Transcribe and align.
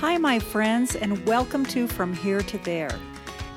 Hi, 0.00 0.18
my 0.18 0.38
friends, 0.38 0.94
and 0.94 1.26
welcome 1.26 1.64
to 1.66 1.88
From 1.88 2.12
Here 2.12 2.42
to 2.42 2.58
There. 2.58 2.94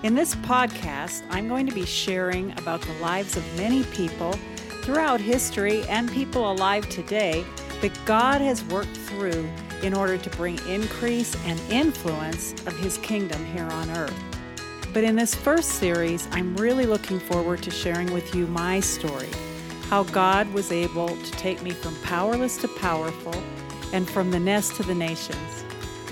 In 0.03 0.15
this 0.15 0.35
podcast, 0.35 1.21
I'm 1.29 1.49
going 1.49 1.67
to 1.67 1.75
be 1.75 1.85
sharing 1.85 2.57
about 2.57 2.79
the 2.79 2.93
lives 2.93 3.35
of 3.35 3.57
many 3.57 3.83
people 3.83 4.31
throughout 4.81 5.19
history 5.19 5.83
and 5.89 6.09
people 6.09 6.49
alive 6.49 6.87
today 6.87 7.43
that 7.81 7.91
God 8.05 8.39
has 8.39 8.63
worked 8.63 8.95
through 8.95 9.49
in 9.83 9.93
order 9.93 10.17
to 10.17 10.29
bring 10.37 10.57
increase 10.65 11.35
and 11.45 11.59
influence 11.69 12.53
of 12.65 12.77
His 12.77 12.97
kingdom 12.99 13.45
here 13.47 13.67
on 13.67 13.89
earth. 13.97 14.17
But 14.93 15.03
in 15.03 15.17
this 15.17 15.35
first 15.35 15.71
series, 15.71 16.29
I'm 16.31 16.55
really 16.55 16.85
looking 16.85 17.19
forward 17.19 17.61
to 17.63 17.69
sharing 17.69 18.13
with 18.13 18.33
you 18.33 18.47
my 18.47 18.79
story 18.79 19.29
how 19.89 20.03
God 20.03 20.49
was 20.53 20.71
able 20.71 21.09
to 21.09 21.31
take 21.33 21.61
me 21.61 21.71
from 21.71 21.95
powerless 22.01 22.55
to 22.61 22.69
powerful 22.69 23.35
and 23.91 24.09
from 24.09 24.31
the 24.31 24.39
nest 24.39 24.77
to 24.77 24.83
the 24.83 24.95
nations. 24.95 25.65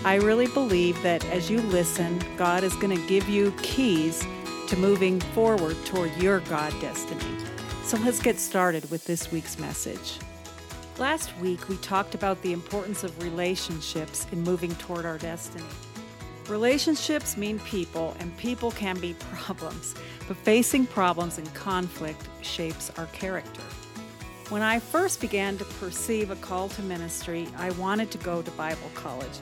I 0.05 0.15
really 0.15 0.47
believe 0.47 1.01
that 1.01 1.25
as 1.25 1.49
you 1.49 1.59
listen, 1.61 2.21
God 2.37 2.63
is 2.63 2.75
going 2.75 2.95
to 2.95 3.07
give 3.07 3.27
you 3.27 3.51
keys 3.61 4.25
to 4.67 4.77
moving 4.77 5.19
forward 5.19 5.75
toward 5.85 6.15
your 6.17 6.39
God 6.41 6.73
destiny. 6.79 7.25
So 7.83 7.97
let's 7.97 8.21
get 8.21 8.37
started 8.37 8.89
with 8.91 9.05
this 9.05 9.31
week's 9.31 9.57
message. 9.57 10.19
Last 10.97 11.35
week, 11.39 11.67
we 11.67 11.77
talked 11.77 12.15
about 12.15 12.41
the 12.41 12.53
importance 12.53 13.03
of 13.03 13.21
relationships 13.23 14.27
in 14.31 14.43
moving 14.43 14.73
toward 14.75 15.05
our 15.05 15.17
destiny. 15.17 15.65
Relationships 16.47 17.35
mean 17.35 17.59
people, 17.59 18.15
and 18.19 18.35
people 18.37 18.71
can 18.71 18.99
be 18.99 19.13
problems, 19.31 19.95
but 20.27 20.37
facing 20.37 20.85
problems 20.85 21.37
and 21.37 21.53
conflict 21.53 22.27
shapes 22.41 22.91
our 22.97 23.07
character. 23.07 23.63
When 24.49 24.61
I 24.61 24.79
first 24.79 25.19
began 25.19 25.57
to 25.57 25.65
perceive 25.65 26.31
a 26.31 26.35
call 26.37 26.69
to 26.69 26.81
ministry, 26.83 27.47
I 27.57 27.71
wanted 27.71 28.11
to 28.11 28.17
go 28.19 28.41
to 28.41 28.51
Bible 28.51 28.89
college. 28.93 29.39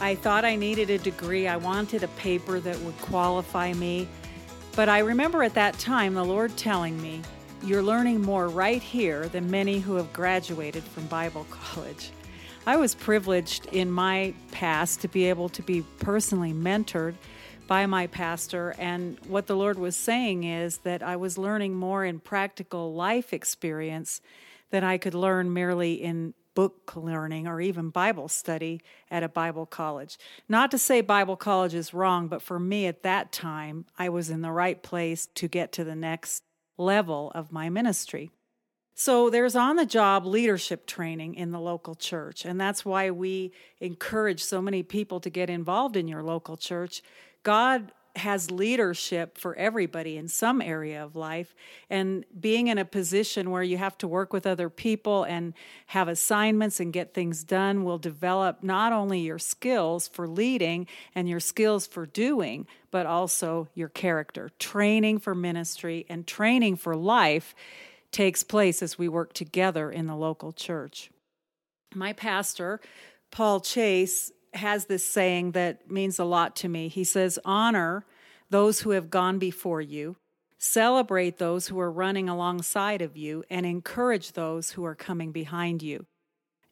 I 0.00 0.14
thought 0.14 0.46
I 0.46 0.56
needed 0.56 0.88
a 0.88 0.96
degree. 0.96 1.46
I 1.46 1.56
wanted 1.56 2.02
a 2.02 2.08
paper 2.08 2.58
that 2.58 2.78
would 2.80 2.96
qualify 3.02 3.74
me. 3.74 4.08
But 4.74 4.88
I 4.88 5.00
remember 5.00 5.42
at 5.42 5.54
that 5.54 5.78
time 5.78 6.14
the 6.14 6.24
Lord 6.24 6.56
telling 6.56 7.00
me, 7.02 7.20
You're 7.62 7.82
learning 7.82 8.22
more 8.22 8.48
right 8.48 8.82
here 8.82 9.28
than 9.28 9.50
many 9.50 9.78
who 9.78 9.96
have 9.96 10.10
graduated 10.14 10.82
from 10.82 11.06
Bible 11.06 11.46
college. 11.50 12.12
I 12.66 12.76
was 12.76 12.94
privileged 12.94 13.66
in 13.66 13.90
my 13.90 14.32
past 14.52 15.02
to 15.02 15.08
be 15.08 15.26
able 15.26 15.50
to 15.50 15.62
be 15.62 15.82
personally 15.98 16.52
mentored 16.52 17.14
by 17.66 17.86
my 17.86 18.06
pastor. 18.06 18.74
And 18.78 19.18
what 19.28 19.46
the 19.46 19.56
Lord 19.56 19.78
was 19.78 19.96
saying 19.96 20.44
is 20.44 20.78
that 20.78 21.02
I 21.02 21.16
was 21.16 21.36
learning 21.36 21.74
more 21.74 22.04
in 22.04 22.20
practical 22.20 22.94
life 22.94 23.32
experience 23.32 24.20
than 24.70 24.82
I 24.82 24.98
could 24.98 25.14
learn 25.14 25.52
merely 25.52 25.94
in 25.94 26.34
book 26.54 26.94
learning 26.96 27.46
or 27.46 27.60
even 27.60 27.90
Bible 27.90 28.28
study 28.28 28.80
at 29.10 29.22
a 29.22 29.28
Bible 29.28 29.66
college. 29.66 30.18
Not 30.48 30.70
to 30.72 30.78
say 30.78 31.00
Bible 31.00 31.36
college 31.36 31.74
is 31.74 31.94
wrong, 31.94 32.28
but 32.28 32.42
for 32.42 32.58
me 32.58 32.86
at 32.86 33.02
that 33.02 33.32
time, 33.32 33.86
I 33.98 34.08
was 34.08 34.30
in 34.30 34.42
the 34.42 34.52
right 34.52 34.82
place 34.82 35.26
to 35.34 35.48
get 35.48 35.72
to 35.72 35.84
the 35.84 35.96
next 35.96 36.42
level 36.76 37.30
of 37.34 37.52
my 37.52 37.68
ministry. 37.68 38.30
So 38.94 39.30
there's 39.30 39.56
on 39.56 39.76
the 39.76 39.86
job 39.86 40.26
leadership 40.26 40.86
training 40.86 41.34
in 41.34 41.52
the 41.52 41.60
local 41.60 41.94
church, 41.94 42.44
and 42.44 42.60
that's 42.60 42.84
why 42.84 43.10
we 43.10 43.52
encourage 43.80 44.44
so 44.44 44.60
many 44.60 44.82
people 44.82 45.20
to 45.20 45.30
get 45.30 45.48
involved 45.48 45.96
in 45.96 46.06
your 46.06 46.22
local 46.22 46.56
church. 46.56 47.02
God 47.42 47.92
has 48.16 48.50
leadership 48.50 49.38
for 49.38 49.54
everybody 49.54 50.16
in 50.16 50.28
some 50.28 50.60
area 50.60 51.02
of 51.02 51.16
life. 51.16 51.54
And 51.88 52.24
being 52.38 52.66
in 52.68 52.78
a 52.78 52.84
position 52.84 53.50
where 53.50 53.62
you 53.62 53.76
have 53.76 53.96
to 53.98 54.08
work 54.08 54.32
with 54.32 54.46
other 54.46 54.68
people 54.68 55.24
and 55.24 55.54
have 55.86 56.08
assignments 56.08 56.80
and 56.80 56.92
get 56.92 57.14
things 57.14 57.44
done 57.44 57.84
will 57.84 57.98
develop 57.98 58.62
not 58.62 58.92
only 58.92 59.20
your 59.20 59.38
skills 59.38 60.08
for 60.08 60.28
leading 60.28 60.86
and 61.14 61.28
your 61.28 61.40
skills 61.40 61.86
for 61.86 62.06
doing 62.06 62.66
but 62.90 63.06
also 63.06 63.68
your 63.74 63.88
character. 63.88 64.50
Training 64.58 65.20
for 65.20 65.34
ministry 65.34 66.06
and 66.08 66.26
training 66.26 66.76
for 66.76 66.96
life 66.96 67.54
takes 68.10 68.42
place 68.42 68.82
as 68.82 68.98
we 68.98 69.08
work 69.08 69.32
together 69.32 69.90
in 69.90 70.06
the 70.06 70.16
local 70.16 70.52
church. 70.52 71.10
My 71.94 72.12
pastor 72.12 72.80
paul 73.30 73.60
chase 73.60 74.32
has 74.54 74.86
this 74.86 75.06
saying 75.06 75.52
that 75.52 75.90
means 75.90 76.18
a 76.18 76.24
lot 76.24 76.56
to 76.56 76.68
me. 76.68 76.88
He 76.88 77.04
says, 77.04 77.38
Honor 77.44 78.04
those 78.50 78.80
who 78.80 78.90
have 78.90 79.10
gone 79.10 79.38
before 79.38 79.80
you, 79.80 80.16
celebrate 80.58 81.38
those 81.38 81.68
who 81.68 81.78
are 81.78 81.90
running 81.90 82.28
alongside 82.28 83.00
of 83.00 83.16
you, 83.16 83.44
and 83.48 83.64
encourage 83.64 84.32
those 84.32 84.72
who 84.72 84.84
are 84.84 84.94
coming 84.96 85.32
behind 85.32 85.82
you. 85.82 86.06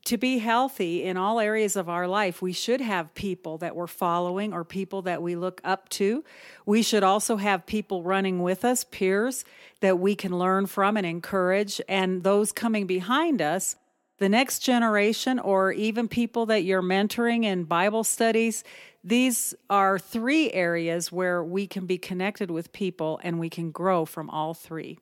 To 0.06 0.16
be 0.16 0.38
healthy 0.38 1.04
in 1.04 1.16
all 1.16 1.38
areas 1.38 1.76
of 1.76 1.88
our 1.88 2.08
life, 2.08 2.40
we 2.40 2.52
should 2.52 2.80
have 2.80 3.14
people 3.14 3.58
that 3.58 3.76
we're 3.76 3.86
following 3.86 4.52
or 4.54 4.64
people 4.64 5.02
that 5.02 5.22
we 5.22 5.36
look 5.36 5.60
up 5.64 5.88
to. 5.90 6.24
We 6.64 6.82
should 6.82 7.02
also 7.02 7.36
have 7.36 7.66
people 7.66 8.02
running 8.02 8.42
with 8.42 8.64
us, 8.64 8.84
peers 8.84 9.44
that 9.80 9.98
we 9.98 10.14
can 10.14 10.38
learn 10.38 10.66
from 10.66 10.96
and 10.96 11.06
encourage, 11.06 11.80
and 11.88 12.24
those 12.24 12.52
coming 12.52 12.86
behind 12.86 13.42
us 13.42 13.76
the 14.18 14.28
next 14.28 14.60
generation 14.60 15.38
or 15.38 15.72
even 15.72 16.08
people 16.08 16.46
that 16.46 16.64
you're 16.64 16.82
mentoring 16.82 17.44
in 17.44 17.64
Bible 17.64 18.04
studies, 18.04 18.64
these 19.04 19.54
are 19.70 19.98
three 19.98 20.52
areas 20.52 21.12
where 21.12 21.42
we 21.42 21.66
can 21.66 21.86
be 21.86 21.98
connected 21.98 22.50
with 22.50 22.72
people 22.72 23.20
and 23.22 23.38
we 23.38 23.48
can 23.48 23.70
grow 23.70 24.04
from 24.04 24.28
all 24.30 24.54
three. 24.54 24.98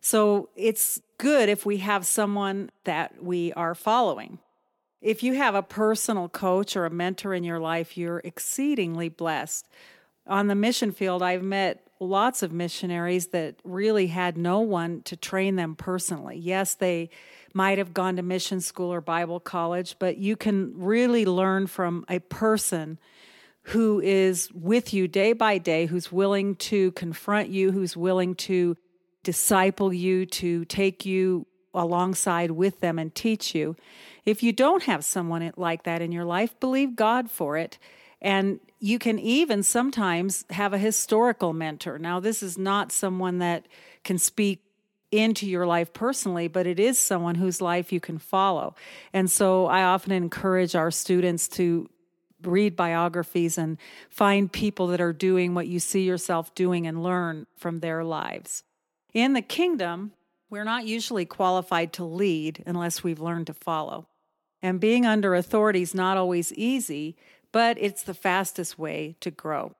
So 0.00 0.48
it's 0.54 1.00
good 1.18 1.48
if 1.48 1.66
we 1.66 1.78
have 1.78 2.06
someone 2.06 2.70
that 2.84 3.22
we 3.22 3.52
are 3.54 3.74
following. 3.74 4.38
If 5.02 5.22
you 5.22 5.34
have 5.34 5.54
a 5.54 5.62
personal 5.62 6.28
coach 6.28 6.76
or 6.76 6.86
a 6.86 6.90
mentor 6.90 7.34
in 7.34 7.44
your 7.44 7.58
life, 7.58 7.96
you're 7.96 8.20
exceedingly 8.24 9.08
blessed. 9.08 9.68
On 10.26 10.46
the 10.46 10.54
mission 10.54 10.92
field, 10.92 11.22
I've 11.22 11.42
met 11.42 11.85
lots 12.00 12.42
of 12.42 12.52
missionaries 12.52 13.28
that 13.28 13.56
really 13.64 14.08
had 14.08 14.36
no 14.36 14.60
one 14.60 15.02
to 15.02 15.16
train 15.16 15.56
them 15.56 15.74
personally. 15.74 16.36
Yes, 16.36 16.74
they 16.74 17.10
might 17.54 17.78
have 17.78 17.94
gone 17.94 18.16
to 18.16 18.22
mission 18.22 18.60
school 18.60 18.92
or 18.92 19.00
Bible 19.00 19.40
college, 19.40 19.96
but 19.98 20.18
you 20.18 20.36
can 20.36 20.72
really 20.76 21.24
learn 21.24 21.66
from 21.66 22.04
a 22.08 22.18
person 22.18 22.98
who 23.62 24.00
is 24.00 24.52
with 24.52 24.94
you 24.94 25.08
day 25.08 25.32
by 25.32 25.58
day, 25.58 25.86
who's 25.86 26.12
willing 26.12 26.54
to 26.54 26.92
confront 26.92 27.48
you, 27.48 27.72
who's 27.72 27.96
willing 27.96 28.34
to 28.34 28.76
disciple 29.22 29.92
you, 29.92 30.24
to 30.26 30.64
take 30.66 31.04
you 31.04 31.46
alongside 31.74 32.52
with 32.52 32.80
them 32.80 32.98
and 32.98 33.14
teach 33.14 33.54
you. 33.54 33.74
If 34.24 34.42
you 34.42 34.52
don't 34.52 34.84
have 34.84 35.04
someone 35.04 35.52
like 35.56 35.82
that 35.84 36.00
in 36.00 36.12
your 36.12 36.24
life, 36.24 36.58
believe 36.60 36.94
God 36.94 37.30
for 37.30 37.56
it. 37.56 37.78
And 38.20 38.60
you 38.78 38.98
can 38.98 39.18
even 39.18 39.62
sometimes 39.62 40.44
have 40.50 40.72
a 40.72 40.78
historical 40.78 41.52
mentor. 41.52 41.98
Now, 41.98 42.20
this 42.20 42.42
is 42.42 42.56
not 42.56 42.92
someone 42.92 43.38
that 43.38 43.66
can 44.04 44.18
speak 44.18 44.62
into 45.12 45.46
your 45.46 45.66
life 45.66 45.92
personally, 45.92 46.48
but 46.48 46.66
it 46.66 46.80
is 46.80 46.98
someone 46.98 47.36
whose 47.36 47.60
life 47.60 47.92
you 47.92 48.00
can 48.00 48.18
follow. 48.18 48.74
And 49.12 49.30
so 49.30 49.66
I 49.66 49.84
often 49.84 50.12
encourage 50.12 50.74
our 50.74 50.90
students 50.90 51.48
to 51.48 51.88
read 52.42 52.76
biographies 52.76 53.56
and 53.56 53.78
find 54.10 54.52
people 54.52 54.88
that 54.88 55.00
are 55.00 55.12
doing 55.12 55.54
what 55.54 55.68
you 55.68 55.78
see 55.78 56.02
yourself 56.02 56.54
doing 56.54 56.86
and 56.86 57.02
learn 57.02 57.46
from 57.56 57.80
their 57.80 58.04
lives. 58.04 58.62
In 59.14 59.32
the 59.32 59.42
kingdom, 59.42 60.12
we're 60.50 60.64
not 60.64 60.86
usually 60.86 61.24
qualified 61.24 61.92
to 61.94 62.04
lead 62.04 62.62
unless 62.66 63.02
we've 63.02 63.20
learned 63.20 63.46
to 63.48 63.54
follow. 63.54 64.06
And 64.62 64.80
being 64.80 65.06
under 65.06 65.34
authority 65.34 65.82
is 65.82 65.94
not 65.94 66.16
always 66.16 66.52
easy, 66.52 67.16
but 67.56 67.78
it's 67.80 68.02
the 68.02 68.12
fastest 68.12 68.78
way 68.78 69.16
to 69.18 69.30
grow. 69.30 69.72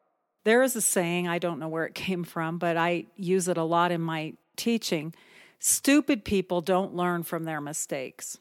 There 0.44 0.62
is 0.62 0.76
a 0.76 0.80
saying, 0.80 1.28
I 1.28 1.38
don't 1.38 1.58
know 1.58 1.68
where 1.68 1.84
it 1.84 1.94
came 1.94 2.24
from, 2.24 2.56
but 2.56 2.78
I 2.78 3.04
use 3.16 3.48
it 3.48 3.58
a 3.58 3.64
lot 3.64 3.92
in 3.92 4.00
my 4.00 4.32
teaching. 4.56 5.12
Stupid 5.58 6.24
people 6.24 6.62
don't 6.62 6.96
learn 6.96 7.22
from 7.22 7.44
their 7.44 7.60
mistakes. 7.60 8.38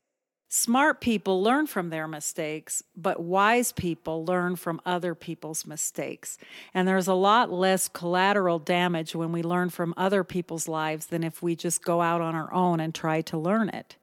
Smart 0.47 1.01
people 1.01 1.44
learn 1.44 1.68
from 1.68 1.90
their 1.90 2.07
mistakes, 2.07 2.81
but 2.96 3.19
wise 3.19 3.73
people 3.73 4.23
learn 4.23 4.55
from 4.55 4.79
other 4.85 5.14
people's 5.14 5.66
mistakes. 5.66 6.38
And 6.73 6.88
there's 6.88 7.09
a 7.09 7.14
lot 7.14 7.52
less 7.52 7.90
collateral 7.90 8.59
damage 8.59 9.17
when 9.17 9.34
we 9.34 9.43
learn 9.43 9.70
from 9.70 9.93
other 9.97 10.23
people's 10.23 10.70
lives 10.70 11.08
than 11.08 11.26
if 11.26 11.43
we 11.43 11.58
just 11.58 11.84
go 11.84 11.99
out 11.99 12.22
on 12.22 12.35
our 12.35 12.53
own 12.53 12.79
and 12.79 12.96
try 12.96 13.20
to 13.23 13.38
learn 13.38 13.67
it. 13.67 13.97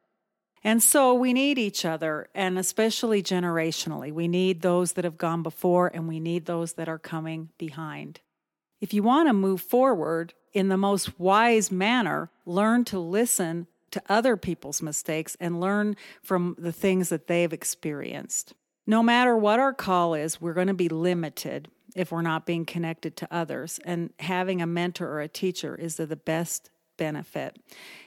And 0.64 0.82
so 0.82 1.12
we 1.12 1.32
need 1.32 1.59
each 1.59 1.85
other, 1.85 2.29
and 2.35 2.59
especially 2.59 3.23
generationally. 3.23 4.12
We 4.12 4.29
need 4.29 4.62
those 4.62 4.93
that 4.93 5.05
have 5.05 5.19
gone 5.19 5.43
before, 5.43 5.91
and 5.93 6.06
we 6.06 6.20
need 6.20 6.47
those 6.47 6.75
that 6.75 6.88
are 6.88 6.99
coming 6.99 7.50
behind. 7.59 8.20
If 8.81 8.94
you 8.94 9.03
want 9.03 9.29
to 9.29 9.32
move 9.32 9.61
forward 9.61 10.35
in 10.53 10.69
the 10.69 10.76
most 10.76 11.19
wise 11.19 11.73
manner, 11.73 12.31
learn 12.47 12.85
to 12.87 12.99
listen 12.99 13.67
to 13.91 14.03
other 14.09 14.37
people's 14.37 14.82
mistakes 14.82 15.37
and 15.41 15.61
learn 15.61 15.97
from 16.23 16.56
the 16.59 16.73
things 16.73 17.09
that 17.09 17.26
they've 17.26 17.53
experienced. 17.53 18.55
No 18.87 19.03
matter 19.03 19.37
what 19.37 19.61
our 19.61 19.73
call 19.73 20.14
is, 20.14 20.41
we're 20.41 20.55
going 20.55 20.69
to 20.69 20.75
be 20.75 20.88
limited 20.88 21.69
if 21.94 22.11
we're 22.11 22.23
not 22.23 22.47
being 22.47 22.64
connected 22.64 23.17
to 23.19 23.29
others. 23.31 23.79
And 23.85 24.11
having 24.19 24.62
a 24.62 24.67
mentor 24.67 25.09
or 25.09 25.20
a 25.20 25.29
teacher 25.29 25.75
is 25.75 25.97
the 25.97 26.17
best 26.17 26.70
benefit. 27.06 27.52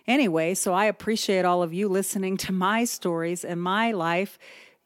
Anyway, 0.07 0.53
so 0.53 0.69
I 0.73 0.85
appreciate 0.85 1.45
all 1.45 1.61
of 1.63 1.73
you 1.73 1.85
listening 1.89 2.37
to 2.45 2.51
my 2.53 2.85
stories 2.85 3.43
and 3.43 3.59
my 3.61 3.91
life 3.91 4.33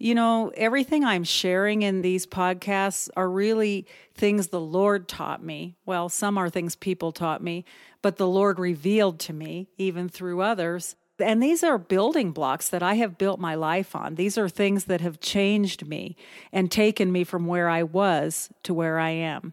You 0.02 0.16
know, 0.16 0.50
everything 0.56 1.04
I'm 1.04 1.26
sharing 1.26 1.82
in 1.82 2.02
these 2.02 2.26
podcasts 2.26 3.10
are 3.18 3.30
really 3.30 3.86
things 4.16 4.48
the 4.48 4.62
Lord 4.62 5.10
taught 5.10 5.44
me. 5.44 5.76
Well, 5.86 6.08
some 6.08 6.38
are 6.38 6.50
things 6.50 6.78
people 6.78 7.12
taught 7.12 7.44
me, 7.44 7.66
but 8.02 8.16
the 8.16 8.28
Lord 8.28 8.60
revealed 8.60 9.20
to 9.20 9.34
me, 9.34 9.68
even 9.78 10.08
through 10.08 10.40
others. 10.40 10.96
And 11.20 11.44
these 11.44 11.66
are 11.66 11.78
building 11.78 12.32
blocks 12.32 12.70
that 12.70 12.82
I 12.82 12.94
have 12.94 13.18
built 13.18 13.42
my 13.42 13.56
life 13.56 13.94
on. 13.94 14.16
These 14.16 14.38
are 14.38 14.48
things 14.48 14.86
that 14.86 15.02
have 15.02 15.20
changed 15.20 15.86
me 15.86 16.16
and 16.54 16.72
taken 16.72 17.12
me 17.12 17.26
from 17.26 17.46
where 17.46 17.68
I 17.68 17.84
was 17.84 18.50
to 18.64 18.74
where 18.74 19.00
I 19.00 19.10
am. 19.10 19.52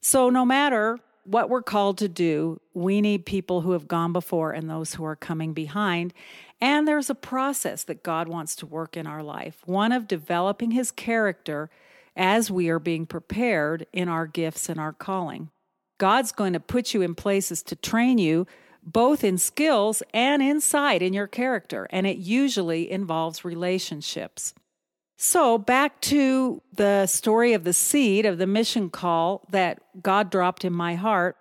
So, 0.00 0.30
no 0.30 0.44
matter 0.44 1.00
what 1.24 1.48
we're 1.48 1.62
called 1.62 1.98
to 1.98 2.08
do, 2.08 2.60
we 2.72 3.00
need 3.00 3.26
people 3.26 3.62
who 3.62 3.72
have 3.72 3.88
gone 3.88 4.12
before 4.12 4.52
and 4.52 4.68
those 4.68 4.94
who 4.94 5.04
are 5.04 5.16
coming 5.16 5.52
behind. 5.52 6.12
And 6.60 6.86
there's 6.86 7.10
a 7.10 7.14
process 7.14 7.84
that 7.84 8.02
God 8.02 8.28
wants 8.28 8.56
to 8.56 8.66
work 8.66 8.96
in 8.96 9.06
our 9.06 9.22
life 9.22 9.62
one 9.66 9.92
of 9.92 10.08
developing 10.08 10.70
his 10.70 10.90
character 10.90 11.70
as 12.16 12.50
we 12.50 12.68
are 12.68 12.78
being 12.78 13.06
prepared 13.06 13.86
in 13.92 14.08
our 14.08 14.26
gifts 14.26 14.68
and 14.68 14.78
our 14.78 14.92
calling. 14.92 15.50
God's 15.98 16.32
going 16.32 16.52
to 16.52 16.60
put 16.60 16.94
you 16.94 17.02
in 17.02 17.14
places 17.14 17.62
to 17.64 17.76
train 17.76 18.18
you 18.18 18.46
both 18.82 19.24
in 19.24 19.38
skills 19.38 20.02
and 20.12 20.42
insight 20.42 21.02
in 21.02 21.14
your 21.14 21.26
character, 21.26 21.88
and 21.90 22.06
it 22.06 22.18
usually 22.18 22.90
involves 22.90 23.44
relationships. 23.44 24.54
So, 25.16 25.58
back 25.58 26.00
to 26.02 26.60
the 26.72 27.06
story 27.06 27.52
of 27.52 27.64
the 27.64 27.72
seed 27.72 28.26
of 28.26 28.38
the 28.38 28.46
mission 28.46 28.90
call 28.90 29.46
that 29.50 29.80
God 30.02 30.30
dropped 30.30 30.64
in 30.64 30.72
my 30.72 30.96
heart, 30.96 31.36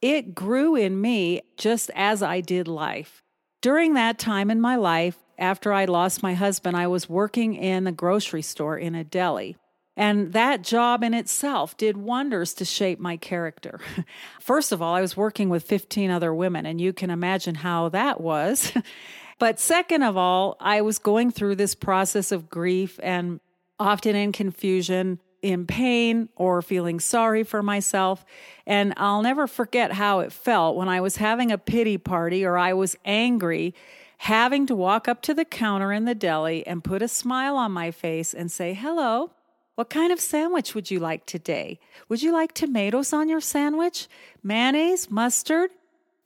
it 0.00 0.34
grew 0.34 0.76
in 0.76 1.00
me 1.00 1.42
just 1.56 1.90
as 1.94 2.22
I 2.22 2.40
did 2.40 2.68
life. 2.68 3.22
During 3.62 3.94
that 3.94 4.18
time 4.18 4.50
in 4.50 4.60
my 4.60 4.76
life, 4.76 5.16
after 5.38 5.72
I 5.72 5.86
lost 5.86 6.22
my 6.22 6.34
husband, 6.34 6.76
I 6.76 6.86
was 6.86 7.08
working 7.08 7.54
in 7.54 7.84
the 7.84 7.92
grocery 7.92 8.42
store 8.42 8.78
in 8.78 8.94
a 8.94 9.04
deli. 9.04 9.56
And 9.96 10.34
that 10.34 10.62
job 10.62 11.02
in 11.02 11.14
itself 11.14 11.76
did 11.76 11.96
wonders 11.96 12.52
to 12.54 12.64
shape 12.64 13.00
my 13.00 13.16
character. 13.16 13.80
First 14.40 14.70
of 14.70 14.82
all, 14.82 14.94
I 14.94 15.00
was 15.00 15.16
working 15.16 15.48
with 15.48 15.64
15 15.64 16.10
other 16.10 16.34
women, 16.34 16.66
and 16.66 16.80
you 16.80 16.92
can 16.92 17.10
imagine 17.10 17.56
how 17.56 17.88
that 17.88 18.20
was. 18.20 18.72
But 19.38 19.60
second 19.60 20.02
of 20.02 20.16
all, 20.16 20.56
I 20.60 20.80
was 20.80 20.98
going 20.98 21.30
through 21.30 21.56
this 21.56 21.74
process 21.74 22.32
of 22.32 22.48
grief 22.48 22.98
and 23.02 23.40
often 23.78 24.16
in 24.16 24.32
confusion, 24.32 25.20
in 25.42 25.66
pain, 25.66 26.30
or 26.36 26.62
feeling 26.62 26.98
sorry 27.00 27.44
for 27.44 27.62
myself. 27.62 28.24
And 28.66 28.94
I'll 28.96 29.22
never 29.22 29.46
forget 29.46 29.92
how 29.92 30.20
it 30.20 30.32
felt 30.32 30.76
when 30.76 30.88
I 30.88 31.00
was 31.00 31.16
having 31.16 31.52
a 31.52 31.58
pity 31.58 31.98
party 31.98 32.44
or 32.44 32.56
I 32.56 32.72
was 32.72 32.96
angry, 33.04 33.74
having 34.18 34.66
to 34.66 34.74
walk 34.74 35.06
up 35.06 35.20
to 35.22 35.34
the 35.34 35.44
counter 35.44 35.92
in 35.92 36.06
the 36.06 36.14
deli 36.14 36.66
and 36.66 36.82
put 36.82 37.02
a 37.02 37.08
smile 37.08 37.56
on 37.56 37.72
my 37.72 37.90
face 37.90 38.32
and 38.32 38.50
say, 38.50 38.72
Hello. 38.74 39.32
What 39.74 39.90
kind 39.90 40.10
of 40.10 40.20
sandwich 40.20 40.74
would 40.74 40.90
you 40.90 40.98
like 40.98 41.26
today? 41.26 41.78
Would 42.08 42.22
you 42.22 42.32
like 42.32 42.54
tomatoes 42.54 43.12
on 43.12 43.28
your 43.28 43.42
sandwich? 43.42 44.08
Mayonnaise? 44.42 45.10
Mustard? 45.10 45.70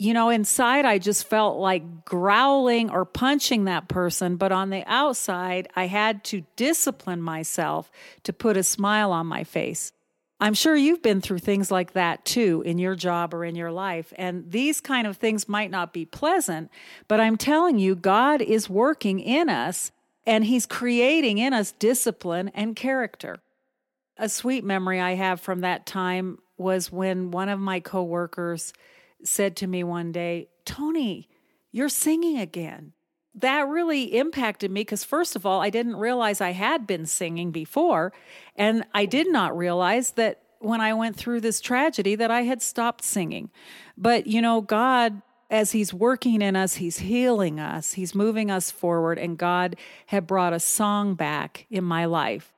You 0.00 0.14
know, 0.14 0.31
inside 0.31 0.87
I 0.87 0.97
just 0.97 1.26
felt 1.26 1.58
like 1.58 2.06
growling 2.06 2.88
or 2.91 3.05
punching 3.05 3.64
that 3.64 3.87
person. 3.87 4.37
But 4.37 4.50
on 4.50 4.70
the 4.70 4.82
outside, 4.87 5.69
I 5.76 5.88
had 5.88 6.25
to 6.25 6.44
discipline 6.56 7.20
myself 7.20 7.91
to 8.23 8.32
put 8.32 8.56
a 8.56 8.62
smile 8.62 9.12
on 9.12 9.26
my 9.26 9.44
face. 9.44 9.93
I'm 10.41 10.55
sure 10.55 10.75
you've 10.75 11.02
been 11.02 11.20
through 11.20 11.41
things 11.41 11.70
like 11.70 11.93
that 11.93 12.25
too 12.25 12.62
in 12.64 12.79
your 12.79 12.94
job 12.94 13.35
or 13.35 13.44
in 13.44 13.55
your 13.55 13.70
life. 13.70 14.11
And 14.17 14.50
these 14.50 14.81
kind 14.81 15.06
of 15.06 15.19
things 15.19 15.50
might 15.50 15.70
not 15.70 15.93
be 15.93 16.06
pleasant, 16.06 16.70
but 17.06 17.20
I'm 17.20 17.37
telling 17.37 17.79
you, 17.79 17.94
God 17.94 18.41
is 18.41 18.70
working 18.70 19.20
in 19.20 19.50
us 19.50 19.93
and 20.25 20.46
He's 20.46 20.64
creating 20.64 21.37
in 21.37 21.53
us 21.53 21.73
discipline 21.73 22.50
and 22.55 22.75
character. 22.75 23.37
A 24.17 24.31
sweet 24.31 24.64
memory 24.64 24.99
I 24.99 25.17
have 25.17 25.43
from 25.43 25.61
that 25.61 25.85
time 25.85 26.38
was 26.56 26.91
when 26.91 27.31
one 27.31 27.50
of 27.50 27.61
my 27.61 27.81
coworkers 27.81 28.73
said 29.25 29.56
to 29.56 29.67
me 29.67 29.84
one 29.84 30.12
day, 30.12 30.49
Tony, 30.64 31.28
you're 31.72 31.88
singing 31.88 32.38
again. 32.38 32.93
That 33.34 33.69
really 33.69 34.17
impacted 34.17 34.70
me 34.70 34.81
because, 34.81 35.05
first 35.05 35.37
of 35.37 35.46
all, 35.46 35.61
I 35.61 35.70
didn't 35.70 35.96
realize 35.96 36.40
I 36.40 36.50
had 36.50 36.87
been 36.87 37.06
singing 37.06 37.52
before. 37.52 38.12
And 38.56 38.84
I 38.93 39.06
did 39.06 39.31
not 39.31 39.56
realize 39.56 40.12
that 40.12 40.43
when 40.58 40.81
I 40.81 40.94
went 40.94 41.17
through 41.17 41.40
this 41.40 41.61
tragedy 41.61 42.17
that 42.17 42.31
I 42.31 42.43
had 42.43 42.61
stopped 42.61 43.05
singing. 43.05 43.50
But, 43.96 44.26
you 44.26 44.43
know, 44.43 44.61
God 44.61 45.22
as 45.50 45.72
he's 45.72 45.93
working 45.93 46.40
in 46.40 46.55
us, 46.55 46.76
he's 46.76 47.00
healing 47.00 47.58
us, 47.58 47.94
he's 47.94 48.14
moving 48.14 48.50
us 48.50 48.70
forward, 48.70 49.19
and 49.19 49.37
God 49.37 49.76
had 50.06 50.26
brought 50.26 50.52
a 50.52 50.61
song 50.61 51.14
back 51.14 51.67
in 51.69 51.82
my 51.82 52.05
life. 52.05 52.52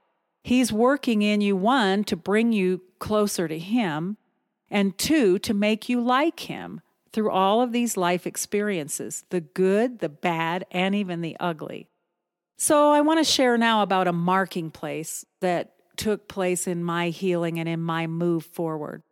He's 0.45 0.73
working 0.73 1.23
in 1.23 1.41
you, 1.41 1.57
one, 1.57 2.05
to 2.05 2.17
bring 2.17 2.53
you 2.53 2.83
closer 2.99 3.49
to 3.49 3.59
him, 3.59 4.19
and 4.73 4.97
two, 4.97 5.39
to 5.41 5.53
make 5.55 5.89
you 5.89 6.01
like 6.01 6.41
him 6.41 6.81
through 7.13 7.31
all 7.31 7.61
of 7.61 7.73
these 7.73 7.99
life 7.99 8.27
experiences 8.27 9.25
the 9.29 9.43
good, 9.43 9.99
the 9.99 10.09
bad, 10.09 10.65
and 10.71 10.95
even 10.95 11.21
the 11.21 11.37
ugly. 11.39 11.89
So, 12.57 12.91
I 12.91 13.03
want 13.03 13.21
to 13.21 13.31
share 13.31 13.59
now 13.59 13.83
about 13.83 14.09
a 14.09 14.13
marking 14.13 14.71
place 14.71 15.27
that 15.41 15.75
took 15.97 16.27
place 16.27 16.67
in 16.67 16.83
my 16.83 17.11
healing 17.11 17.59
and 17.59 17.69
in 17.69 17.81
my 17.81 18.07
move 18.07 18.47
forward. 18.47 19.03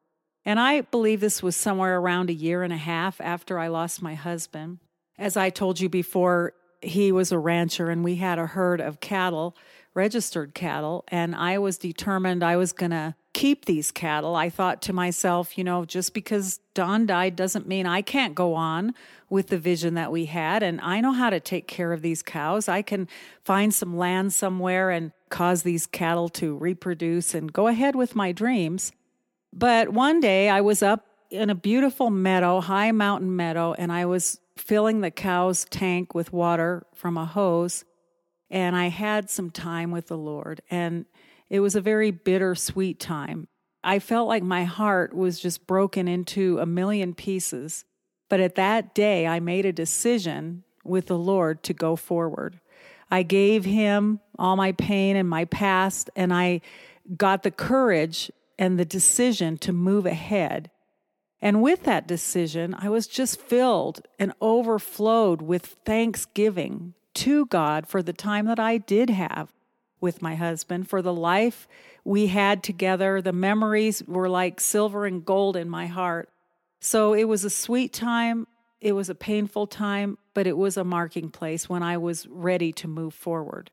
And 0.46 0.58
I 0.58 0.80
believe 0.80 1.20
this 1.20 1.42
was 1.42 1.56
somewhere 1.56 1.98
around 1.98 2.30
a 2.30 2.34
year 2.34 2.62
and 2.62 2.72
a 2.72 2.78
half 2.78 3.20
after 3.20 3.58
I 3.58 3.68
lost 3.68 4.00
my 4.00 4.14
husband. 4.14 4.78
As 5.18 5.36
I 5.36 5.50
told 5.50 5.78
you 5.78 5.90
before, 5.90 6.54
he 6.80 7.12
was 7.12 7.30
a 7.30 7.38
rancher 7.38 7.90
and 7.90 8.02
we 8.02 8.16
had 8.16 8.38
a 8.38 8.46
herd 8.46 8.80
of 8.80 9.00
cattle, 9.00 9.54
registered 9.92 10.54
cattle, 10.54 11.04
and 11.08 11.36
I 11.36 11.58
was 11.58 11.76
determined 11.76 12.42
I 12.42 12.56
was 12.56 12.72
going 12.72 12.92
to 12.92 13.14
keep 13.32 13.64
these 13.64 13.92
cattle, 13.92 14.34
I 14.34 14.50
thought 14.50 14.82
to 14.82 14.92
myself, 14.92 15.56
you 15.56 15.64
know, 15.64 15.84
just 15.84 16.14
because 16.14 16.58
Don 16.74 17.06
died 17.06 17.36
doesn't 17.36 17.68
mean 17.68 17.86
I 17.86 18.02
can't 18.02 18.34
go 18.34 18.54
on 18.54 18.94
with 19.28 19.48
the 19.48 19.58
vision 19.58 19.94
that 19.94 20.10
we 20.10 20.26
had. 20.26 20.62
And 20.62 20.80
I 20.80 21.00
know 21.00 21.12
how 21.12 21.30
to 21.30 21.38
take 21.38 21.68
care 21.68 21.92
of 21.92 22.02
these 22.02 22.22
cows. 22.22 22.68
I 22.68 22.82
can 22.82 23.08
find 23.44 23.72
some 23.72 23.96
land 23.96 24.32
somewhere 24.32 24.90
and 24.90 25.12
cause 25.28 25.62
these 25.62 25.86
cattle 25.86 26.28
to 26.30 26.56
reproduce 26.56 27.34
and 27.34 27.52
go 27.52 27.68
ahead 27.68 27.94
with 27.94 28.16
my 28.16 28.32
dreams. 28.32 28.92
But 29.52 29.90
one 29.90 30.20
day 30.20 30.48
I 30.48 30.60
was 30.60 30.82
up 30.82 31.06
in 31.30 31.50
a 31.50 31.54
beautiful 31.54 32.10
meadow, 32.10 32.60
high 32.60 32.90
mountain 32.90 33.34
meadow, 33.34 33.72
and 33.74 33.92
I 33.92 34.06
was 34.06 34.40
filling 34.56 35.00
the 35.00 35.12
cow's 35.12 35.64
tank 35.66 36.14
with 36.14 36.32
water 36.32 36.84
from 36.92 37.16
a 37.16 37.24
hose. 37.24 37.84
And 38.50 38.74
I 38.74 38.88
had 38.88 39.30
some 39.30 39.50
time 39.50 39.92
with 39.92 40.08
the 40.08 40.18
Lord. 40.18 40.60
And 40.70 41.06
it 41.50 41.60
was 41.60 41.74
a 41.74 41.80
very 41.80 42.12
bittersweet 42.12 43.00
time. 43.00 43.48
I 43.82 43.98
felt 43.98 44.28
like 44.28 44.42
my 44.42 44.64
heart 44.64 45.14
was 45.14 45.40
just 45.40 45.66
broken 45.66 46.06
into 46.06 46.58
a 46.58 46.66
million 46.66 47.14
pieces. 47.14 47.84
But 48.28 48.40
at 48.40 48.54
that 48.54 48.94
day, 48.94 49.26
I 49.26 49.40
made 49.40 49.66
a 49.66 49.72
decision 49.72 50.62
with 50.84 51.06
the 51.06 51.18
Lord 51.18 51.62
to 51.64 51.74
go 51.74 51.96
forward. 51.96 52.60
I 53.10 53.24
gave 53.24 53.64
Him 53.64 54.20
all 54.38 54.54
my 54.54 54.72
pain 54.72 55.16
and 55.16 55.28
my 55.28 55.44
past, 55.46 56.08
and 56.14 56.32
I 56.32 56.60
got 57.16 57.42
the 57.42 57.50
courage 57.50 58.30
and 58.58 58.78
the 58.78 58.84
decision 58.84 59.58
to 59.58 59.72
move 59.72 60.06
ahead. 60.06 60.70
And 61.42 61.62
with 61.62 61.82
that 61.84 62.06
decision, 62.06 62.76
I 62.78 62.88
was 62.90 63.06
just 63.06 63.40
filled 63.40 64.06
and 64.18 64.32
overflowed 64.40 65.42
with 65.42 65.78
thanksgiving 65.84 66.94
to 67.14 67.46
God 67.46 67.88
for 67.88 68.02
the 68.02 68.12
time 68.12 68.46
that 68.46 68.60
I 68.60 68.78
did 68.78 69.10
have 69.10 69.50
with 70.00 70.22
my 70.22 70.34
husband, 70.34 70.88
for 70.88 71.02
the 71.02 71.12
life 71.12 71.68
we 72.04 72.28
had 72.28 72.62
together. 72.62 73.20
The 73.20 73.32
memories 73.32 74.02
were 74.06 74.28
like 74.28 74.60
silver 74.60 75.06
and 75.06 75.24
gold 75.24 75.56
in 75.56 75.68
my 75.68 75.86
heart. 75.86 76.28
So 76.80 77.14
it 77.14 77.24
was 77.24 77.44
a 77.44 77.50
sweet 77.50 77.92
time. 77.92 78.46
It 78.80 78.92
was 78.92 79.10
a 79.10 79.14
painful 79.14 79.66
time, 79.66 80.16
but 80.32 80.46
it 80.46 80.56
was 80.56 80.76
a 80.76 80.84
marking 80.84 81.30
place 81.30 81.68
when 81.68 81.82
I 81.82 81.98
was 81.98 82.26
ready 82.28 82.72
to 82.74 82.88
move 82.88 83.12
forward. 83.12 83.70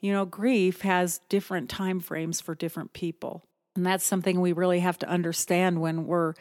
You 0.00 0.12
know, 0.12 0.24
grief 0.26 0.82
has 0.82 1.20
different 1.28 1.70
time 1.70 2.00
frames 2.00 2.40
for 2.40 2.54
different 2.54 2.92
people. 2.92 3.44
And 3.76 3.86
that's 3.86 4.04
something 4.04 4.40
we 4.40 4.52
really 4.52 4.80
have 4.80 4.98
to 4.98 5.08
understand 5.08 5.80
when 5.80 6.06
we're 6.06 6.34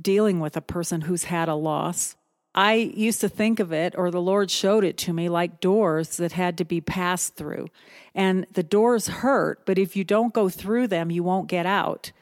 dealing 0.00 0.40
with 0.40 0.56
a 0.56 0.62
person 0.62 1.02
who's 1.02 1.24
had 1.24 1.48
a 1.48 1.54
loss. 1.54 2.16
I 2.56 2.74
used 2.74 3.20
to 3.20 3.28
think 3.28 3.60
of 3.60 3.70
it, 3.70 3.94
or 3.98 4.10
the 4.10 4.20
Lord 4.20 4.50
showed 4.50 4.82
it 4.82 4.96
to 4.98 5.12
me, 5.12 5.28
like 5.28 5.60
doors 5.60 6.16
that 6.16 6.32
had 6.32 6.56
to 6.56 6.64
be 6.64 6.80
passed 6.80 7.36
through. 7.36 7.68
And 8.14 8.46
the 8.50 8.62
doors 8.62 9.08
hurt, 9.08 9.66
but 9.66 9.78
if 9.78 9.94
you 9.94 10.04
don't 10.04 10.32
go 10.32 10.48
through 10.48 10.88
them, 10.88 11.10
you 11.10 11.22
won't 11.22 11.48
get 11.48 11.66
out. 11.66 12.12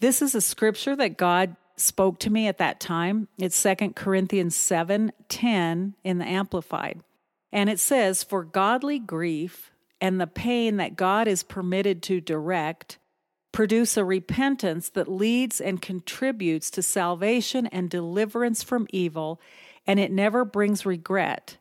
This 0.00 0.20
is 0.20 0.34
a 0.34 0.40
scripture 0.40 0.96
that 0.96 1.16
God 1.16 1.54
spoke 1.76 2.18
to 2.20 2.30
me 2.30 2.48
at 2.48 2.58
that 2.58 2.80
time. 2.80 3.28
It's 3.38 3.56
Second 3.56 3.94
Corinthians 3.94 4.56
7 4.56 5.12
10 5.28 5.94
in 6.02 6.18
the 6.18 6.26
Amplified. 6.26 7.00
And 7.52 7.70
it 7.70 7.78
says, 7.78 8.24
For 8.24 8.42
godly 8.42 8.98
grief 8.98 9.70
and 10.00 10.20
the 10.20 10.26
pain 10.26 10.78
that 10.78 10.96
God 10.96 11.28
is 11.28 11.44
permitted 11.44 12.02
to 12.04 12.20
direct 12.20 12.98
produce 13.52 13.96
a 13.96 14.04
repentance 14.04 14.88
that 14.88 15.08
leads 15.08 15.60
and 15.60 15.80
contributes 15.80 16.70
to 16.70 16.82
salvation 16.82 17.66
and 17.66 17.90
deliverance 17.90 18.62
from 18.62 18.86
evil, 18.90 19.40
and 19.86 20.00
it 20.00 20.10
never 20.10 20.44
brings 20.44 20.86
regret. 20.86 21.58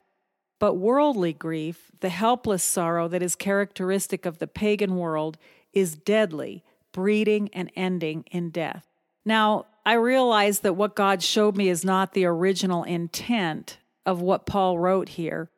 But 0.59 0.75
worldly 0.75 1.33
grief, 1.33 1.91
the 1.99 2.09
helpless 2.09 2.63
sorrow 2.63 3.07
that 3.09 3.21
is 3.21 3.35
characteristic 3.35 4.25
of 4.25 4.39
the 4.39 4.47
pagan 4.47 4.95
world, 4.95 5.37
is 5.73 5.95
deadly, 5.95 6.63
breeding 6.91 7.49
and 7.53 7.71
ending 7.75 8.25
in 8.31 8.49
death. 8.49 8.87
Now, 9.25 9.65
I 9.85 9.93
realize 9.93 10.59
that 10.59 10.73
what 10.73 10.95
God 10.95 11.21
showed 11.23 11.55
me 11.55 11.69
is 11.69 11.83
not 11.85 12.13
the 12.13 12.25
original 12.25 12.83
intent 12.83 13.77
of 14.05 14.21
what 14.21 14.45
Paul 14.45 14.79
wrote 14.79 15.09
here, 15.09 15.49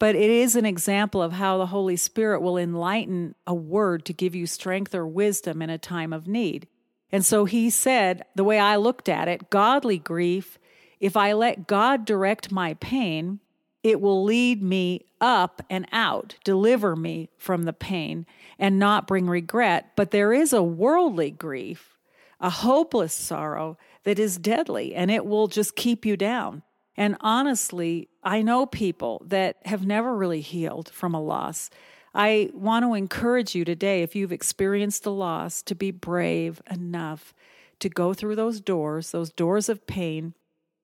but 0.00 0.16
it 0.16 0.30
is 0.30 0.56
an 0.56 0.64
example 0.64 1.22
of 1.22 1.34
how 1.34 1.58
the 1.58 1.66
Holy 1.66 1.94
Spirit 1.94 2.40
will 2.40 2.56
enlighten 2.56 3.36
a 3.46 3.54
word 3.54 4.04
to 4.06 4.14
give 4.14 4.34
you 4.34 4.46
strength 4.46 4.94
or 4.94 5.06
wisdom 5.06 5.62
in 5.62 5.68
a 5.70 5.78
time 5.78 6.12
of 6.12 6.26
need. 6.26 6.66
And 7.12 7.24
so 7.24 7.44
he 7.44 7.68
said, 7.68 8.24
the 8.34 8.42
way 8.42 8.58
I 8.58 8.76
looked 8.76 9.10
at 9.10 9.28
it, 9.28 9.50
godly 9.50 9.98
grief, 9.98 10.58
if 11.00 11.18
I 11.18 11.34
let 11.34 11.66
God 11.66 12.06
direct 12.06 12.50
my 12.50 12.74
pain, 12.74 13.40
it 13.82 14.00
will 14.00 14.24
lead 14.24 14.62
me 14.62 15.04
up 15.20 15.60
and 15.68 15.86
out, 15.92 16.36
deliver 16.44 16.96
me 16.96 17.28
from 17.36 17.64
the 17.64 17.72
pain, 17.74 18.24
and 18.58 18.78
not 18.78 19.06
bring 19.06 19.26
regret. 19.26 19.92
But 19.96 20.12
there 20.12 20.32
is 20.32 20.54
a 20.54 20.62
worldly 20.62 21.30
grief, 21.30 21.98
a 22.40 22.48
hopeless 22.48 23.12
sorrow 23.12 23.76
that 24.04 24.18
is 24.18 24.38
deadly, 24.38 24.94
and 24.94 25.10
it 25.10 25.26
will 25.26 25.46
just 25.46 25.76
keep 25.76 26.06
you 26.06 26.16
down. 26.16 26.62
And 26.96 27.16
honestly, 27.20 28.08
I 28.22 28.42
know 28.42 28.66
people 28.66 29.22
that 29.26 29.56
have 29.64 29.86
never 29.86 30.14
really 30.14 30.40
healed 30.40 30.90
from 30.90 31.14
a 31.14 31.22
loss. 31.22 31.70
I 32.14 32.50
want 32.52 32.84
to 32.84 32.94
encourage 32.94 33.54
you 33.54 33.64
today, 33.64 34.02
if 34.02 34.16
you've 34.16 34.32
experienced 34.32 35.06
a 35.06 35.10
loss, 35.10 35.62
to 35.62 35.74
be 35.74 35.90
brave 35.90 36.60
enough 36.70 37.32
to 37.78 37.88
go 37.88 38.12
through 38.12 38.36
those 38.36 38.60
doors, 38.60 39.10
those 39.10 39.30
doors 39.30 39.68
of 39.68 39.86
pain, 39.86 40.34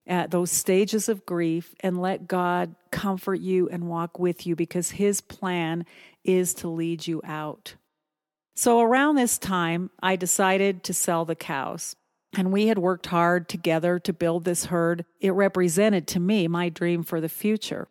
at 0.07 0.31
those 0.31 0.51
stages 0.51 1.09
of 1.09 1.25
grief, 1.25 1.75
and 1.81 2.01
let 2.01 2.27
God 2.27 2.75
comfort 2.91 3.41
you 3.41 3.67
and 3.69 3.89
walk 3.89 4.17
with 4.17 4.47
you 4.47 4.55
because 4.55 4.91
His 4.91 5.19
plan 5.19 5.85
is 6.23 6.53
to 6.55 6.69
lead 6.69 7.05
you 7.05 7.21
out. 7.25 7.75
So, 8.55 8.79
around 8.79 9.15
this 9.15 9.37
time, 9.37 9.91
I 10.01 10.15
decided 10.15 10.83
to 10.85 10.93
sell 10.93 11.25
the 11.25 11.35
cows. 11.35 11.95
And 12.33 12.51
we 12.51 12.67
had 12.67 12.77
worked 12.77 13.07
hard 13.07 13.47
together 13.47 13.99
to 13.99 14.13
build 14.13 14.43
this 14.43 14.65
herd. 14.65 15.05
It 15.19 15.31
represented 15.31 16.07
to 16.07 16.19
me 16.19 16.47
my 16.47 16.69
dream 16.69 17.03
for 17.03 17.21
the 17.21 17.29
future. 17.29 17.87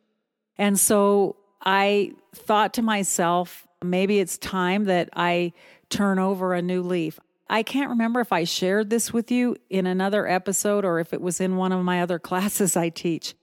And 0.58 0.78
so 0.78 1.36
I 1.64 2.12
thought 2.34 2.74
to 2.74 2.82
myself, 2.82 3.66
maybe 3.82 4.20
it's 4.20 4.38
time 4.38 4.84
that 4.84 5.08
I 5.14 5.52
turn 5.88 6.18
over 6.18 6.54
a 6.54 6.62
new 6.62 6.82
leaf. 6.82 7.18
I 7.48 7.62
can't 7.62 7.90
remember 7.90 8.20
if 8.20 8.32
I 8.32 8.44
shared 8.44 8.90
this 8.90 9.12
with 9.12 9.30
you 9.30 9.56
in 9.70 9.86
another 9.86 10.26
episode 10.26 10.84
or 10.84 10.98
if 10.98 11.12
it 11.12 11.20
was 11.20 11.40
in 11.40 11.56
one 11.56 11.72
of 11.72 11.84
my 11.84 12.02
other 12.02 12.18
classes 12.20 12.76
I 12.76 12.88
teach. 12.88 13.34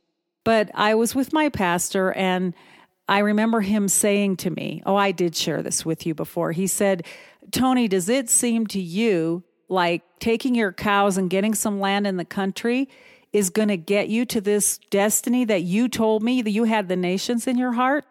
But 0.44 0.70
I 0.74 0.96
was 0.96 1.16
with 1.16 1.34
my 1.34 1.50
pastor 1.50 2.12
and 2.12 2.54
I 3.08 3.20
remember 3.20 3.62
him 3.62 3.88
saying 3.88 4.38
to 4.38 4.50
me, 4.50 4.82
Oh, 4.86 4.96
I 4.96 5.12
did 5.12 5.36
share 5.36 5.62
this 5.62 5.86
with 5.86 6.06
you 6.06 6.14
before. 6.14 6.52
He 6.52 6.68
said, 6.68 7.06
Tony, 7.52 7.88
does 7.88 8.10
it 8.10 8.30
seem 8.30 8.68
to 8.68 8.80
you 8.80 9.44
like 9.74 10.03
taking 10.20 10.56
your 10.56 10.72
cows 10.72 11.18
and 11.18 11.30
getting 11.30 11.53
some 11.53 11.80
land 11.80 12.08
in 12.08 12.18
the 12.18 12.25
country 12.25 12.88
is 13.34 13.50
going 13.50 13.68
to 13.68 13.77
get 13.77 14.08
you 14.08 14.25
to 14.25 14.39
this 14.39 14.77
destiny 14.89 15.44
that 15.46 15.63
you 15.63 15.89
told 15.89 16.24
me 16.24 16.42
that 16.42 16.51
you 16.51 16.65
had 16.65 16.88
the 16.88 16.96
nations 16.96 17.48
in 17.48 17.58
your 17.58 17.74
heart? 17.74 18.06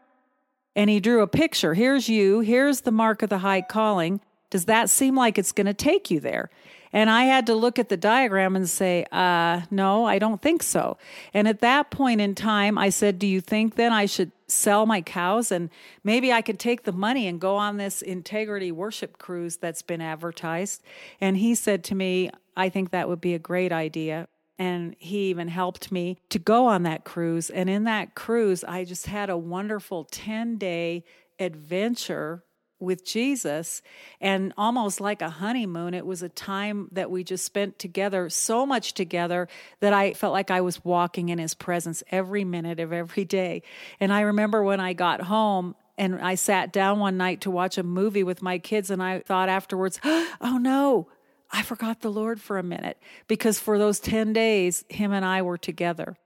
And 0.75 0.91
he 0.91 1.01
drew 1.01 1.23
a 1.23 1.29
picture. 1.29 1.75
Here's 1.75 2.09
you. 2.09 2.41
Here's 2.41 2.81
the 2.81 2.91
mark 2.91 3.23
of 3.23 3.31
the 3.31 3.39
high 3.39 3.63
calling. 3.63 4.21
Does 4.51 4.65
that 4.67 4.91
seem 4.91 5.15
like 5.15 5.39
it's 5.39 5.53
going 5.53 5.67
to 5.67 5.75
take 5.75 6.11
you 6.11 6.19
there? 6.19 6.51
And 6.93 7.09
I 7.09 7.25
had 7.25 7.47
to 7.47 7.55
look 7.55 7.79
at 7.79 7.89
the 7.89 7.97
diagram 7.97 8.55
and 8.55 8.69
say, 8.69 9.07
uh, 9.11 9.63
no, 9.71 10.05
I 10.05 10.19
don't 10.19 10.43
think 10.43 10.63
so. 10.63 10.99
And 11.33 11.49
at 11.49 11.61
that 11.61 11.91
point 11.91 12.21
in 12.21 12.35
time, 12.35 12.77
I 12.77 12.91
said, 12.91 13.19
Do 13.19 13.27
you 13.27 13.41
think 13.41 13.77
then 13.77 13.93
I 13.93 14.07
should 14.07 14.31
sell 14.47 14.85
my 14.85 15.01
cows 15.01 15.51
and 15.51 15.71
maybe 16.05 16.33
I 16.33 16.43
could 16.43 16.59
take 16.59 16.83
the 16.83 16.93
money 16.93 17.27
and 17.27 17.41
go 17.41 17.57
on 17.57 17.79
this 17.79 18.03
integrity 18.03 18.71
worship 18.71 19.17
cruise 19.17 19.57
that's 19.57 19.83
been 19.83 20.03
advertised? 20.03 20.83
And 21.21 21.39
he 21.39 21.55
said 21.55 21.83
to 21.85 21.95
me, 21.95 22.31
I 22.57 22.69
think 22.69 22.91
that 22.91 23.09
would 23.09 23.21
be 23.21 23.35
a 23.35 23.39
great 23.39 23.73
idea. 23.73 24.29
And 24.59 24.95
he 24.99 25.31
even 25.31 25.49
helped 25.49 25.91
me 25.91 26.19
to 26.29 26.39
go 26.39 26.67
on 26.67 26.83
that 26.83 27.05
cruise. 27.05 27.49
And 27.49 27.71
in 27.71 27.85
that 27.85 28.15
cruise, 28.15 28.63
I 28.65 28.85
just 28.85 29.07
had 29.07 29.31
a 29.31 29.37
wonderful 29.37 30.05
10 30.05 30.59
day 30.59 31.05
adventure 31.39 32.45
with 32.83 33.05
Jesus 33.05 33.81
and 34.21 34.53
almost 34.59 35.01
like 35.01 35.23
a 35.23 35.31
honeymoon. 35.31 35.95
It 35.95 36.05
was 36.05 36.23
a 36.23 36.29
time 36.29 36.89
that 36.93 37.11
we 37.11 37.25
just 37.25 37.45
spent 37.45 37.79
together, 37.79 38.29
so 38.29 38.67
much 38.67 38.93
together 38.93 39.49
that 39.81 39.93
I 39.93 40.13
felt 40.13 40.33
like 40.33 40.51
I 40.51 40.61
was 40.61 40.85
walking 40.85 41.29
in 41.29 41.39
his 41.39 41.55
presence 41.55 42.03
every 42.11 42.45
minute 42.45 42.81
of 42.81 42.93
every 42.93 43.25
day. 43.25 43.63
And 44.01 44.13
I 44.13 44.23
remember 44.23 44.63
when 44.63 44.81
I 44.81 44.93
got 44.93 45.23
home, 45.23 45.75
and 45.97 46.21
I 46.21 46.35
sat 46.35 46.73
down 46.73 46.99
one 46.99 47.17
night 47.17 47.43
to 47.43 47.51
watch 47.51 47.79
a 47.79 47.83
movie 47.83 48.25
with 48.25 48.43
my 48.43 48.59
kids, 48.59 48.91
and 48.91 49.03
I 49.03 49.21
thought 49.21 49.49
afterwards, 49.49 50.01
oh 50.05 50.59
no, 50.61 51.09
I 51.51 51.63
forgot 51.63 52.01
the 52.01 52.11
Lord 52.11 52.41
for 52.41 52.59
a 52.59 52.63
minute 52.63 52.99
because 53.29 53.59
for 53.59 53.79
those 53.79 54.01
10 54.01 54.33
days, 54.33 54.85
him 54.89 55.13
and 55.13 55.25
I 55.25 55.43
were 55.43 55.59
together 55.59 56.17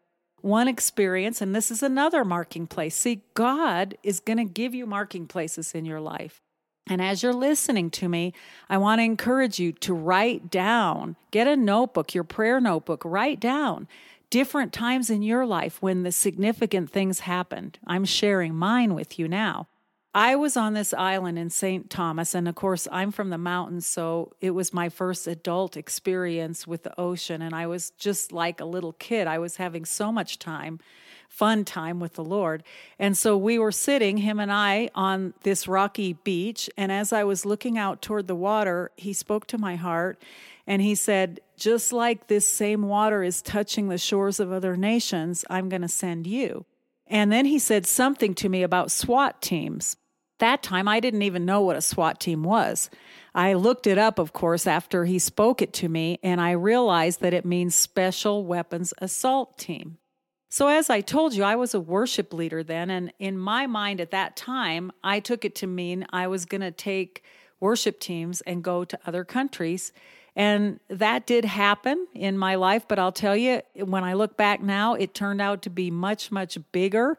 one 0.47 0.69
experience, 0.69 1.41
and 1.41 1.55
this 1.55 1.71
is 1.71 1.83
another 1.83 2.25
marking 2.25 2.67
place. 2.67 2.95
See, 2.95 3.23
God 3.35 3.99
is 4.03 4.21
going 4.21 4.39
to 4.39 4.45
give 4.45 4.75
you 4.75 4.87
marking 4.87 5.27
places 5.27 5.75
in 5.75 5.85
your 5.85 6.01
life. 6.01 6.41
And 6.89 7.03
as 7.03 7.23
you're 7.23 7.35
listening 7.35 7.91
to 7.93 8.09
me, 8.09 8.33
I 8.69 8.79
want 8.79 9.01
to 9.01 9.05
encourage 9.05 9.59
you 9.59 9.73
to 9.73 9.93
write 9.93 10.51
down, 10.51 11.17
get 11.31 11.49
a 11.49 11.57
notebook, 11.57 12.15
your 12.15 12.25
prayer 12.25 12.61
notebook, 12.61 13.03
write 13.05 13.41
down 13.41 13.89
different 14.31 14.73
times 14.73 15.11
in 15.11 15.23
your 15.23 15.47
life 15.47 15.81
when 15.81 16.03
the 16.03 16.13
significant 16.13 16.91
things 16.91 17.21
happened. 17.21 17.79
I'm 17.87 18.05
sharing 18.05 18.55
mine 18.55 18.95
with 18.95 19.19
you 19.19 19.29
now. 19.29 19.69
I 20.15 20.35
was 20.35 20.57
on 20.57 20.73
this 20.73 20.95
island 20.95 21.39
in 21.39 21.51
St. 21.51 21.91
Thomas, 21.91 22.35
and 22.35 22.49
of 22.49 22.55
course, 22.55 22.89
I'm 22.91 23.13
from 23.13 23.29
the 23.29 23.37
mountains, 23.37 23.87
so 23.87 24.33
it 24.41 24.53
was 24.53 24.73
my 24.73 24.89
first 24.89 25.27
adult 25.27 25.77
experience 25.77 26.67
with 26.67 26.85
the 26.85 26.99
ocean, 26.99 27.43
and 27.43 27.55
I 27.55 27.67
was 27.67 27.91
just 27.91 28.33
like 28.33 28.59
a 28.59 28.65
little 28.65 28.95
kid. 28.95 29.27
I 29.27 29.39
was 29.39 29.57
having 29.57 29.85
so 29.85 30.11
much 30.11 30.39
time 30.39 30.81
fun 31.37 31.67
time 31.67 32.01
with 32.01 32.15
the 32.15 32.25
Lord. 32.25 32.63
And 32.99 33.17
so 33.17 33.37
we 33.37 33.59
were 33.59 33.71
sitting, 33.71 34.17
him 34.17 34.41
and 34.41 34.51
I, 34.51 34.89
on 34.95 35.35
this 35.43 35.69
rocky 35.69 36.15
beach. 36.15 36.71
And 36.79 36.91
as 36.91 37.13
I 37.13 37.25
was 37.25 37.45
looking 37.45 37.77
out 37.77 38.01
toward 38.01 38.27
the 38.27 38.35
water, 38.35 38.91
he 38.97 39.13
spoke 39.13 39.47
to 39.49 39.59
my 39.59 39.77
heart 39.77 40.23
and 40.67 40.81
he 40.81 40.95
said, 40.95 41.41
Just 41.59 41.93
like 41.93 42.29
this 42.29 42.47
same 42.49 42.89
water 42.89 43.23
is 43.23 43.43
touching 43.43 43.89
the 43.89 43.99
shores 43.99 44.41
of 44.41 44.51
other 44.51 44.77
nations, 44.77 45.45
I'm 45.51 45.69
going 45.69 45.83
to 45.83 45.89
send 45.89 46.27
you. 46.27 46.65
And 47.07 47.31
then 47.31 47.45
he 47.45 47.59
said 47.59 47.85
something 47.87 48.35
to 48.37 48.49
me 48.49 48.63
about 48.63 48.91
SWAT 48.91 49.43
teams. 49.43 49.99
That 50.39 50.63
time, 50.63 50.89
I 50.89 51.01
didn't 51.01 51.23
even 51.23 51.45
know 51.45 51.61
what 51.61 51.77
a 51.77 51.83
SWAT 51.83 52.19
team 52.19 52.45
was. 52.45 52.89
I 53.35 53.53
looked 53.53 53.87
it 53.87 53.99
up, 53.99 54.19
of 54.19 54.33
course, 54.33 54.67
after 54.67 55.05
he 55.05 55.19
spoke 55.19 55.61
it 55.61 55.75
to 55.75 55.89
me, 55.89 56.19
and 56.23 56.41
I 56.41 56.53
realized 56.53 57.21
that 57.21 57.35
it 57.35 57.45
means 57.45 57.75
Special 57.75 58.45
Weapons 58.45 58.95
Assault 58.99 59.59
Team. 59.59 59.99
So, 60.49 60.69
as 60.69 60.91
I 60.91 61.01
told 61.01 61.35
you, 61.35 61.43
I 61.43 61.57
was 61.57 61.75
a 61.75 61.81
worship 61.81 62.33
leader 62.33 62.63
then. 62.63 62.89
And 62.91 63.13
in 63.19 63.37
my 63.37 63.67
mind 63.67 64.01
at 64.01 64.13
that 64.13 64.37
time, 64.37 64.93
I 65.03 65.21
took 65.21 65.45
it 65.45 65.55
to 65.57 65.67
mean 65.67 66.07
I 66.11 66.29
was 66.29 66.45
going 66.45 66.61
to 66.61 66.71
take 66.71 67.25
worship 67.59 67.99
teams 67.99 68.43
and 68.43 68.63
go 68.63 68.85
to 68.85 68.99
other 69.07 69.25
countries. 69.25 69.93
And 70.37 70.79
that 70.89 71.27
did 71.27 71.45
happen 71.47 72.07
in 72.15 72.39
my 72.39 72.55
life. 72.55 72.87
But 72.87 72.99
I'll 72.99 73.13
tell 73.13 73.37
you, 73.37 73.63
when 73.75 74.05
I 74.05 74.13
look 74.13 74.37
back 74.37 74.63
now, 74.63 74.95
it 74.95 75.15
turned 75.15 75.41
out 75.41 75.63
to 75.63 75.71
be 75.71 75.91
much, 75.91 76.31
much 76.31 76.59
bigger 76.73 77.19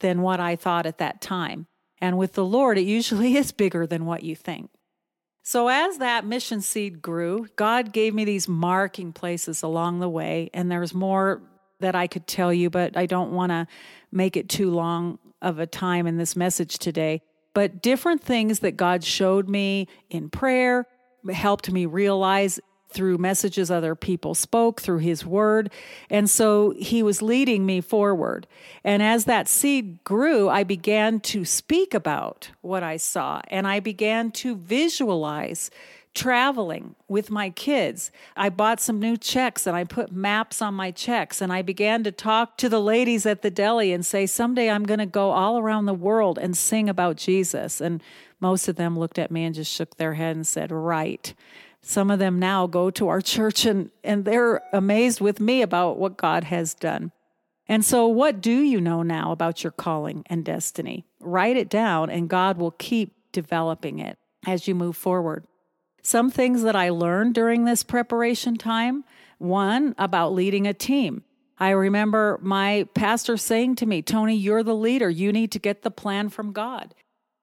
than 0.00 0.22
what 0.22 0.38
I 0.38 0.54
thought 0.54 0.86
at 0.86 0.98
that 0.98 1.20
time. 1.20 1.66
And 2.00 2.16
with 2.16 2.34
the 2.34 2.44
Lord, 2.44 2.78
it 2.78 2.82
usually 2.82 3.36
is 3.42 3.50
bigger 3.52 3.86
than 3.86 4.06
what 4.06 4.22
you 4.22 4.36
think. 4.36 4.70
So, 5.42 5.68
as 5.68 5.96
that 5.96 6.26
mission 6.26 6.60
seed 6.60 7.00
grew, 7.00 7.48
God 7.56 7.92
gave 7.92 8.14
me 8.14 8.26
these 8.26 8.46
marking 8.46 9.14
places 9.14 9.62
along 9.62 10.00
the 10.00 10.08
way, 10.08 10.50
and 10.52 10.70
there's 10.70 10.92
more 10.92 11.40
that 11.80 11.94
I 11.94 12.06
could 12.06 12.26
tell 12.26 12.52
you, 12.52 12.70
but 12.70 12.96
I 12.96 13.06
don't 13.06 13.32
want 13.32 13.50
to 13.50 13.66
make 14.10 14.36
it 14.36 14.48
too 14.48 14.70
long 14.70 15.18
of 15.40 15.58
a 15.58 15.66
time 15.66 16.06
in 16.06 16.16
this 16.16 16.36
message 16.36 16.78
today. 16.78 17.22
But 17.54 17.82
different 17.82 18.22
things 18.22 18.60
that 18.60 18.76
God 18.76 19.04
showed 19.04 19.48
me 19.48 19.88
in 20.10 20.30
prayer 20.30 20.86
helped 21.28 21.70
me 21.70 21.86
realize 21.86 22.60
through 22.90 23.18
messages 23.18 23.70
other 23.70 23.94
people 23.94 24.34
spoke, 24.34 24.80
through 24.80 24.98
His 24.98 25.24
Word. 25.24 25.70
And 26.08 26.28
so 26.28 26.74
He 26.78 27.02
was 27.02 27.20
leading 27.20 27.66
me 27.66 27.80
forward. 27.80 28.46
And 28.82 29.02
as 29.02 29.26
that 29.26 29.48
seed 29.48 30.02
grew, 30.04 30.48
I 30.48 30.64
began 30.64 31.20
to 31.20 31.44
speak 31.44 31.94
about 31.94 32.50
what 32.60 32.82
I 32.82 32.96
saw 32.96 33.40
and 33.48 33.66
I 33.66 33.80
began 33.80 34.30
to 34.32 34.56
visualize 34.56 35.70
traveling 36.18 36.96
with 37.06 37.30
my 37.30 37.48
kids. 37.48 38.10
I 38.36 38.48
bought 38.48 38.80
some 38.80 38.98
new 38.98 39.16
checks 39.16 39.68
and 39.68 39.76
I 39.76 39.84
put 39.84 40.10
maps 40.10 40.60
on 40.60 40.74
my 40.74 40.90
checks 40.90 41.40
and 41.40 41.52
I 41.52 41.62
began 41.62 42.02
to 42.02 42.10
talk 42.10 42.56
to 42.58 42.68
the 42.68 42.80
ladies 42.80 43.24
at 43.24 43.42
the 43.42 43.52
deli 43.52 43.92
and 43.92 44.04
say, 44.04 44.26
someday 44.26 44.68
I'm 44.68 44.82
going 44.82 44.98
to 44.98 45.06
go 45.06 45.30
all 45.30 45.58
around 45.58 45.86
the 45.86 45.94
world 45.94 46.36
and 46.36 46.56
sing 46.56 46.88
about 46.88 47.18
Jesus. 47.18 47.80
And 47.80 48.02
most 48.40 48.66
of 48.66 48.74
them 48.74 48.98
looked 48.98 49.16
at 49.16 49.30
me 49.30 49.44
and 49.44 49.54
just 49.54 49.72
shook 49.72 49.96
their 49.96 50.14
head 50.14 50.34
and 50.34 50.44
said, 50.44 50.72
right. 50.72 51.32
Some 51.82 52.10
of 52.10 52.18
them 52.18 52.40
now 52.40 52.66
go 52.66 52.90
to 52.90 53.06
our 53.06 53.20
church 53.20 53.64
and, 53.64 53.92
and 54.02 54.24
they're 54.24 54.60
amazed 54.72 55.20
with 55.20 55.38
me 55.38 55.62
about 55.62 55.98
what 55.98 56.16
God 56.16 56.44
has 56.44 56.74
done. 56.74 57.12
And 57.68 57.84
so, 57.84 58.08
what 58.08 58.40
do 58.40 58.60
you 58.60 58.80
know 58.80 59.02
now 59.04 59.30
about 59.30 59.62
your 59.62 59.70
calling 59.70 60.24
and 60.26 60.44
destiny? 60.44 61.04
Write 61.20 61.56
it 61.56 61.68
down, 61.68 62.08
and 62.08 62.26
God 62.26 62.56
will 62.56 62.70
keep 62.70 63.14
developing 63.30 63.98
it 63.98 64.18
as 64.46 64.66
you 64.66 64.74
move 64.74 64.96
forward. 64.96 65.44
Some 66.02 66.30
things 66.30 66.62
that 66.62 66.76
I 66.76 66.90
learned 66.90 67.34
during 67.34 67.64
this 67.64 67.82
preparation 67.82 68.56
time 68.56 69.04
one, 69.38 69.94
about 69.98 70.32
leading 70.32 70.66
a 70.66 70.74
team. 70.74 71.22
I 71.58 71.70
remember 71.70 72.38
my 72.42 72.88
pastor 72.94 73.36
saying 73.36 73.76
to 73.76 73.86
me, 73.86 74.02
Tony, 74.02 74.36
you're 74.36 74.62
the 74.62 74.74
leader. 74.74 75.08
You 75.08 75.32
need 75.32 75.52
to 75.52 75.58
get 75.58 75.82
the 75.82 75.90
plan 75.90 76.28
from 76.28 76.52
God. 76.52 76.94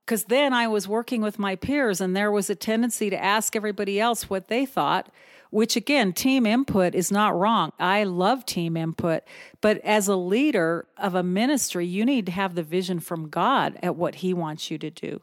Because 0.06 0.26
then 0.26 0.54
I 0.54 0.68
was 0.68 0.88
working 0.88 1.22
with 1.22 1.40
my 1.40 1.56
peers, 1.56 2.00
and 2.00 2.16
there 2.16 2.32
was 2.32 2.50
a 2.50 2.56
tendency 2.56 3.10
to 3.10 3.22
ask 3.22 3.56
everybody 3.56 4.00
else 4.00 4.30
what 4.30 4.50
they 4.50 4.66
thought 4.66 5.10
which 5.56 5.78
again, 5.78 6.12
team 6.12 6.46
input 6.46 6.94
is 6.94 7.14
not 7.14 7.34
wrong. 7.34 7.72
I 7.80 8.04
love 8.04 8.46
team 8.46 8.76
input, 8.76 9.24
but 9.62 9.78
as 9.86 10.10
a 10.10 10.16
leader 10.18 10.86
of 10.98 11.16
a 11.16 11.24
ministry, 11.24 11.88
you 11.88 12.04
need 12.04 12.26
to 12.26 12.34
have 12.34 12.56
the 12.56 12.62
vision 12.62 13.00
from 13.00 13.30
God 13.30 13.80
at 13.82 13.96
what 13.96 14.16
He 14.16 14.34
wants 14.34 14.70
you 14.70 14.78
to 14.78 14.90
do. 14.90 15.22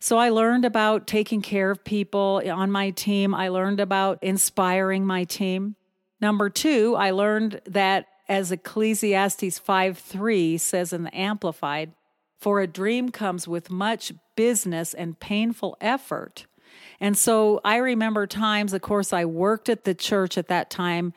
So 0.00 0.16
I 0.16 0.30
learned 0.30 0.64
about 0.64 1.06
taking 1.06 1.42
care 1.42 1.70
of 1.70 1.84
people 1.84 2.40
on 2.50 2.70
my 2.70 2.90
team, 2.92 3.34
I 3.34 3.48
learned 3.48 3.78
about 3.78 4.18
inspiring 4.22 5.04
my 5.04 5.24
team. 5.24 5.76
Number 6.18 6.48
two, 6.48 6.96
I 6.96 7.10
learned 7.10 7.60
that 7.66 8.06
as 8.26 8.50
Ecclesiastes 8.50 9.58
5 9.58 9.98
3 9.98 10.56
says 10.56 10.94
in 10.94 11.02
the 11.02 11.14
Amplified, 11.14 11.92
for 12.38 12.62
a 12.62 12.66
dream 12.66 13.10
comes 13.10 13.46
with 13.46 13.68
much 13.68 14.12
business 14.34 14.94
and 14.94 15.20
painful 15.20 15.76
effort 15.82 16.46
and 17.00 17.16
so 17.16 17.60
I 17.64 17.76
remember 17.76 18.26
times, 18.26 18.72
of 18.72 18.82
course, 18.82 19.12
I 19.12 19.24
worked 19.24 19.68
at 19.68 19.84
the 19.84 19.94
church 19.94 20.38
at 20.38 20.48
that 20.48 20.70
time. 20.70 21.12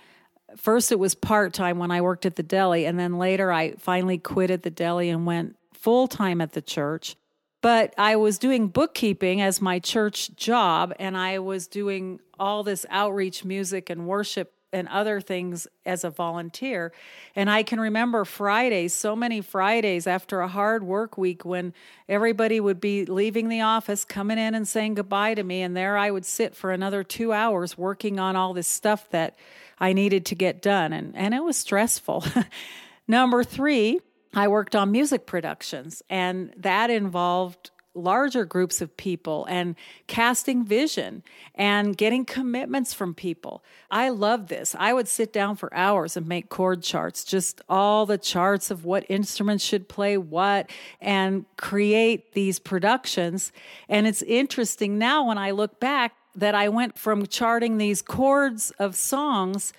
First, 0.55 0.91
it 0.91 0.99
was 0.99 1.15
part 1.15 1.53
time 1.53 1.77
when 1.77 1.91
I 1.91 2.01
worked 2.01 2.25
at 2.25 2.35
the 2.35 2.43
deli, 2.43 2.85
and 2.85 2.99
then 2.99 3.17
later 3.17 3.51
I 3.51 3.73
finally 3.73 4.17
quit 4.17 4.49
at 4.49 4.63
the 4.63 4.69
deli 4.69 5.09
and 5.09 5.25
went 5.25 5.55
full 5.73 6.07
time 6.07 6.41
at 6.41 6.53
the 6.53 6.61
church. 6.61 7.15
But 7.61 7.93
I 7.97 8.15
was 8.15 8.37
doing 8.37 8.67
bookkeeping 8.67 9.41
as 9.41 9.61
my 9.61 9.79
church 9.79 10.35
job, 10.35 10.93
and 10.99 11.17
I 11.17 11.39
was 11.39 11.67
doing 11.67 12.19
all 12.39 12.63
this 12.63 12.85
outreach 12.89 13.43
music 13.43 13.89
and 13.89 14.07
worship 14.07 14.53
and 14.73 14.87
other 14.89 15.21
things 15.21 15.67
as 15.85 16.03
a 16.03 16.09
volunteer. 16.09 16.91
And 17.35 17.49
I 17.49 17.63
can 17.63 17.79
remember 17.79 18.25
Fridays, 18.25 18.93
so 18.93 19.15
many 19.15 19.41
Fridays 19.41 20.07
after 20.07 20.41
a 20.41 20.47
hard 20.47 20.83
work 20.83 21.17
week 21.17 21.45
when 21.45 21.73
everybody 22.09 22.59
would 22.59 22.81
be 22.81 23.05
leaving 23.05 23.49
the 23.49 23.61
office, 23.61 24.03
coming 24.03 24.37
in 24.37 24.55
and 24.55 24.67
saying 24.67 24.95
goodbye 24.95 25.35
to 25.35 25.43
me. 25.43 25.61
And 25.61 25.75
there 25.75 25.97
I 25.97 26.11
would 26.11 26.25
sit 26.25 26.55
for 26.55 26.71
another 26.71 27.03
two 27.03 27.33
hours 27.33 27.77
working 27.77 28.19
on 28.19 28.35
all 28.35 28.53
this 28.53 28.67
stuff 28.67 29.09
that 29.11 29.37
I 29.79 29.93
needed 29.93 30.25
to 30.27 30.35
get 30.35 30.61
done. 30.61 30.93
And, 30.93 31.15
and 31.15 31.33
it 31.33 31.43
was 31.43 31.57
stressful. 31.57 32.25
Number 33.07 33.43
three, 33.43 33.99
I 34.33 34.49
worked 34.49 34.75
on 34.75 34.91
music 34.91 35.25
productions, 35.25 36.03
and 36.09 36.53
that 36.57 36.89
involved 36.89 37.71
larger 37.97 38.45
groups 38.45 38.81
of 38.81 38.95
people 38.95 39.45
and 39.49 39.75
casting 40.07 40.63
vision 40.63 41.23
and 41.55 41.97
getting 41.97 42.23
commitments 42.25 42.93
from 42.93 43.13
people. 43.13 43.63
I 43.89 44.09
love 44.09 44.47
this. 44.47 44.75
I 44.77 44.93
would 44.93 45.07
sit 45.07 45.33
down 45.33 45.55
for 45.55 45.73
hours 45.73 46.15
and 46.15 46.27
make 46.27 46.49
chord 46.49 46.83
charts, 46.83 47.23
just 47.23 47.61
all 47.67 48.05
the 48.05 48.17
charts 48.17 48.71
of 48.71 48.85
what 48.85 49.05
instruments 49.09 49.63
should 49.63 49.89
play 49.89 50.17
what, 50.17 50.69
and 51.01 51.45
create 51.57 52.33
these 52.33 52.59
productions. 52.59 53.51
And 53.89 54.07
it's 54.07 54.21
interesting 54.21 54.97
now 54.97 55.27
when 55.27 55.37
I 55.37 55.51
look 55.51 55.79
back 55.79 56.13
that 56.35 56.53
I 56.53 56.69
went 56.69 56.97
from 56.97 57.25
charting 57.25 57.77
these 57.77 58.01
chords 58.01 58.71
of 58.79 58.95
songs 58.95 59.73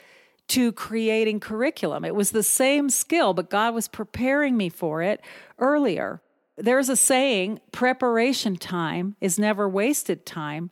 to 0.48 0.72
creating 0.72 1.40
curriculum. 1.40 2.04
It 2.04 2.14
was 2.14 2.30
the 2.30 2.42
same 2.42 2.90
skill, 2.90 3.34
but 3.34 3.50
God 3.50 3.74
was 3.74 3.86
preparing 3.86 4.56
me 4.56 4.68
for 4.68 5.02
it 5.02 5.20
earlier. 5.58 6.20
There's 6.60 6.88
a 6.88 6.96
saying, 6.96 7.60
preparation 7.70 8.56
time 8.56 9.14
is 9.20 9.38
never 9.38 9.68
wasted 9.68 10.26
time. 10.26 10.70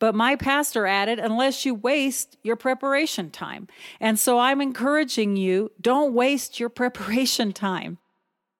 But 0.00 0.14
my 0.14 0.34
pastor 0.34 0.84
added, 0.84 1.20
unless 1.20 1.64
you 1.64 1.74
waste 1.74 2.36
your 2.42 2.56
preparation 2.56 3.30
time. 3.30 3.68
And 4.00 4.18
so 4.18 4.40
I'm 4.40 4.60
encouraging 4.60 5.36
you 5.36 5.70
don't 5.80 6.12
waste 6.12 6.58
your 6.58 6.68
preparation 6.80 7.52
time. 7.52 7.98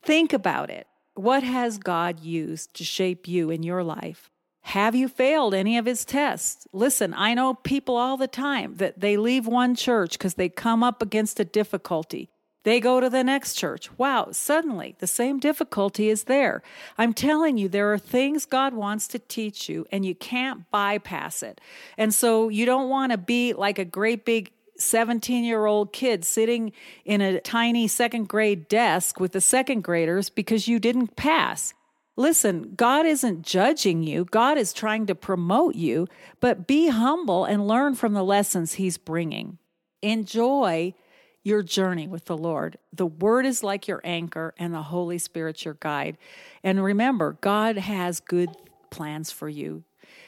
Think 0.03 0.33
about 0.33 0.71
it. 0.71 0.87
What 1.15 1.43
has 1.43 1.79
God 1.79 2.21
used 2.21 2.75
to 2.75 2.85
shape 2.85 3.27
you 3.27 3.51
in 3.51 3.65
your 3.65 3.83
life? 3.83 4.31
Have 4.63 4.95
you 4.95 5.09
failed 5.09 5.55
any 5.55 5.79
of 5.79 5.87
his 5.87 6.05
tests? 6.05 6.67
Listen, 6.73 7.13
I 7.17 7.35
know 7.35 7.55
people 7.55 7.97
all 7.97 8.17
the 8.17 8.29
time 8.29 8.77
that 8.77 9.01
they 9.01 9.17
leave 9.17 9.47
one 9.47 9.75
church 9.75 10.13
because 10.13 10.35
they 10.35 10.49
come 10.49 10.85
up 10.85 11.03
against 11.03 11.41
a 11.41 11.45
difficulty. 11.45 12.31
They 12.65 12.81
go 12.81 13.01
to 13.01 13.09
the 13.09 13.25
next 13.25 13.55
church. 13.55 13.89
Wow, 13.99 14.29
suddenly 14.33 14.97
the 14.99 15.07
same 15.07 15.39
difficulty 15.39 16.09
is 16.09 16.25
there. 16.25 16.63
I'm 16.97 17.15
telling 17.15 17.57
you, 17.57 17.69
there 17.69 17.93
are 17.93 17.99
things 17.99 18.45
God 18.45 18.75
wants 18.75 19.07
to 19.09 19.19
teach 19.19 19.69
you, 19.69 19.87
and 19.93 20.05
you 20.05 20.15
can't 20.15 20.71
bypass 20.71 21.43
it. 21.43 21.61
And 21.97 22.13
so 22.13 22.49
you 22.49 22.67
don't 22.67 22.91
want 22.91 23.13
to 23.13 23.19
be 23.19 23.53
like 23.53 23.79
a 23.79 23.85
great 23.85 24.25
big 24.25 24.51
17 24.77 25.45
year 25.45 25.67
old 25.67 25.93
kid 25.93 26.25
sitting 26.25 26.73
in 27.05 27.21
a 27.21 27.41
tiny 27.41 27.89
second 27.89 28.29
grade 28.29 28.69
desk 28.69 29.19
with 29.19 29.33
the 29.33 29.41
second 29.41 29.83
graders 29.83 30.31
because 30.31 30.69
you 30.69 30.79
didn't 30.79 31.17
pass. 31.17 31.75
Listen, 32.17 32.73
God 32.75 33.07
isn't 33.07 33.43
judging 33.43 34.03
you. 34.03 34.25
God 34.25 34.59
is 34.59 34.73
trying 34.73 35.07
to 35.07 35.15
promote 35.15 35.77
you, 35.77 36.09
but 36.41 36.67
be 36.67 36.89
humble 36.89 37.45
and 37.45 37.69
learn 37.69 37.95
from 37.95 38.13
the 38.13 38.25
lessons 38.25 38.75
He's 38.75 38.99
bringing. 38.99 39.59
Enjoy 40.03 40.95
your 41.43 41.63
journey 41.63 42.07
with 42.07 42.27
the 42.27 42.37
Lord. 42.37 42.79
The 42.93 43.07
Word 43.07 43.47
is 43.47 43.63
like 43.63 43.89
your 43.89 44.01
anchor, 44.05 44.55
and 44.59 44.75
the 44.75 44.83
Holy 44.83 45.19
Spirit's 45.19 45.65
your 45.65 45.75
guide. 45.75 46.19
And 46.63 46.83
remember, 46.83 47.39
God 47.41 47.79
has 47.79 48.21
good 48.21 48.51
plans 48.91 49.31
for 49.31 49.49
you. 49.49 49.85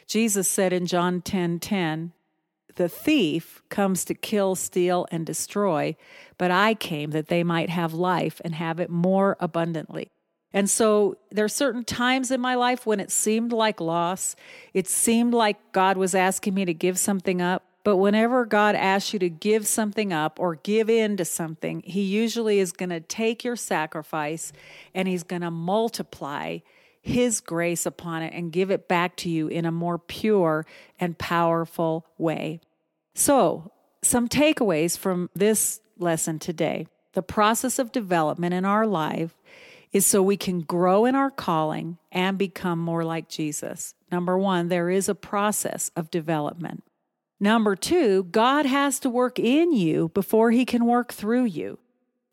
Jesus 0.07 0.49
said 0.49 0.73
in 0.73 0.87
John 0.87 1.21
10 1.21 1.61
10, 1.61 2.13
the 2.77 2.89
thief 2.89 3.63
comes 3.69 4.05
to 4.07 4.15
kill, 4.15 4.55
steal, 4.55 5.07
and 5.11 5.27
destroy, 5.27 5.97
but 6.39 6.51
I 6.51 6.75
came 6.75 7.11
that 7.11 7.29
they 7.29 7.45
might 7.45 7.69
have 7.69 7.93
life 7.93 8.41
and 8.45 8.55
have 8.55 8.81
it 8.81 8.91
more 8.91 9.37
abundantly. 9.41 10.09
And 10.53 10.69
so 10.69 11.17
there 11.31 11.45
are 11.45 11.49
certain 11.49 11.85
times 11.85 12.31
in 12.31 12.41
my 12.41 12.55
life 12.55 12.87
when 12.87 12.99
it 12.99 13.11
seemed 13.11 13.53
like 13.53 13.81
loss. 13.81 14.35
It 14.75 14.89
seemed 14.89 15.33
like 15.33 15.73
God 15.73 15.97
was 15.97 16.15
asking 16.15 16.55
me 16.55 16.65
to 16.65 16.75
give 16.75 16.99
something 16.99 17.41
up. 17.41 17.65
But 17.83 17.97
whenever 17.97 18.45
God 18.45 18.75
asks 18.75 19.13
you 19.13 19.19
to 19.21 19.31
give 19.31 19.67
something 19.67 20.13
up 20.13 20.39
or 20.39 20.57
give 20.57 20.91
in 20.91 21.17
to 21.17 21.25
something, 21.25 21.83
He 21.85 22.03
usually 22.03 22.59
is 22.59 22.73
going 22.73 22.91
to 22.91 23.01
take 23.01 23.43
your 23.43 23.57
sacrifice 23.57 24.53
and 24.95 25.09
He's 25.09 25.23
going 25.23 25.43
to 25.43 25.51
multiply 25.51 26.59
His 27.01 27.41
grace 27.41 27.87
upon 27.87 28.23
it 28.23 28.35
and 28.35 28.53
give 28.53 28.71
it 28.71 28.89
back 28.89 29.17
to 29.17 29.31
you 29.31 29.49
in 29.49 29.65
a 29.65 29.73
more 29.73 29.99
pure 29.99 30.67
and 30.99 31.17
powerful 31.17 32.07
way. 32.19 32.61
So, 33.15 33.73
some 34.03 34.29
takeaways 34.29 34.97
from 34.97 35.31
this 35.35 35.81
lesson 35.99 36.39
today 36.39 36.87
the 37.13 37.23
process 37.23 37.79
of 37.79 37.91
development 37.91 38.55
in 38.55 38.65
our 38.65 38.87
life 38.87 39.37
is 39.93 40.07
so 40.07 40.23
we 40.23 40.37
can 40.37 40.61
grow 40.61 41.05
in 41.05 41.17
our 41.17 41.31
calling 41.31 41.99
and 42.13 42.39
become 42.39 42.79
more 42.79 43.05
like 43.05 43.29
Jesus. 43.29 43.95
Number 44.13 44.39
one, 44.39 44.69
there 44.69 44.89
is 44.89 45.09
a 45.09 45.15
process 45.15 45.91
of 45.97 46.11
development. 46.11 46.85
Number 47.41 47.75
two, 47.75 48.25
God 48.25 48.67
has 48.67 49.01
to 49.01 49.09
work 49.09 49.39
in 49.39 49.73
you 49.73 50.11
before 50.11 50.51
he 50.51 50.67
can 50.67 50.85
work 50.85 51.13
through 51.13 51.47
you. 51.47 51.79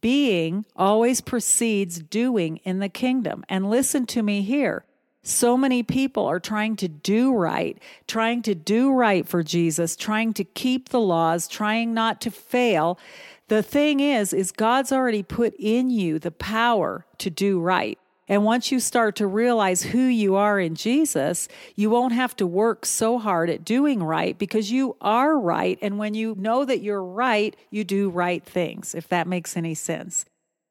Being 0.01 0.65
always 0.75 1.21
precedes 1.21 1.99
doing 1.99 2.57
in 2.57 2.79
the 2.79 2.89
kingdom. 2.89 3.45
And 3.47 3.69
listen 3.69 4.05
to 4.07 4.21
me 4.21 4.41
here. 4.41 4.83
So 5.23 5.57
many 5.57 5.81
people 5.81 6.25
are 6.25 6.39
trying 6.39 6.75
to 6.77 6.87
do 6.87 7.33
right, 7.33 7.77
trying 8.07 8.41
to 8.43 8.55
do 8.55 8.93
right 8.93 9.27
for 9.27 9.43
Jesus, 9.43 9.95
trying 9.95 10.33
to 10.33 10.43
keep 10.43 10.89
the 10.89 11.01
laws, 11.01 11.47
trying 11.47 11.93
not 11.93 12.21
to 12.21 12.31
fail. 12.31 12.99
The 13.47 13.63
thing 13.63 13.99
is 13.99 14.33
is 14.33 14.51
God's 14.51 14.91
already 14.91 15.23
put 15.23 15.53
in 15.57 15.89
you 15.89 16.19
the 16.19 16.31
power 16.31 17.05
to 17.17 17.29
do 17.29 17.59
right. 17.59 17.97
And 18.27 18.43
once 18.43 18.71
you 18.71 18.79
start 18.79 19.15
to 19.17 19.27
realize 19.27 19.83
who 19.83 20.01
you 20.01 20.35
are 20.35 20.59
in 20.59 20.75
Jesus, 20.75 21.47
you 21.75 21.89
won't 21.89 22.13
have 22.13 22.35
to 22.37 22.47
work 22.47 22.85
so 22.85 23.17
hard 23.19 23.49
at 23.49 23.63
doing 23.63 24.03
right 24.03 24.37
because 24.37 24.69
you 24.69 24.97
are 24.99 25.39
right. 25.39 25.79
And 25.81 25.97
when 25.97 26.13
you 26.13 26.35
know 26.37 26.65
that 26.65 26.81
you're 26.81 27.03
right, 27.03 27.55
you 27.69 27.85
do 27.85 28.09
right 28.09 28.43
things, 28.43 28.93
if 28.93 29.07
that 29.09 29.27
makes 29.27 29.55
any 29.55 29.73
sense. 29.73 30.25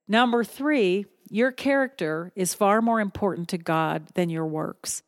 Number 0.07 0.45
three, 0.45 1.07
your 1.31 1.51
character 1.51 2.31
is 2.37 2.55
far 2.55 2.83
more 2.83 3.01
important 3.01 3.49
to 3.49 3.59
God 3.59 4.09
than 4.15 4.29
your 4.29 4.47
works. 4.47 5.03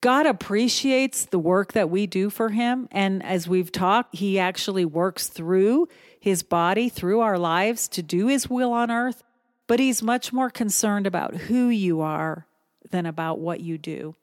God 0.00 0.26
appreciates 0.26 1.26
the 1.26 1.38
work 1.38 1.72
that 1.72 1.90
we 1.90 2.06
do 2.06 2.28
for 2.28 2.50
Him. 2.50 2.88
And 2.90 3.22
as 3.22 3.48
we've 3.48 3.72
talked, 3.72 4.16
He 4.16 4.38
actually 4.38 4.84
works 4.84 5.28
through 5.28 5.88
His 6.18 6.42
body, 6.42 6.88
through 6.88 7.20
our 7.20 7.38
lives 7.38 7.88
to 7.88 8.02
do 8.02 8.26
His 8.26 8.48
will 8.48 8.72
on 8.72 8.90
earth 8.90 9.22
but 9.66 9.80
he's 9.80 10.02
much 10.02 10.32
more 10.32 10.50
concerned 10.50 11.06
about 11.06 11.34
who 11.34 11.68
you 11.68 12.00
are 12.00 12.46
than 12.90 13.06
about 13.06 13.38
what 13.38 13.60
you 13.60 13.78
do. 13.78 14.14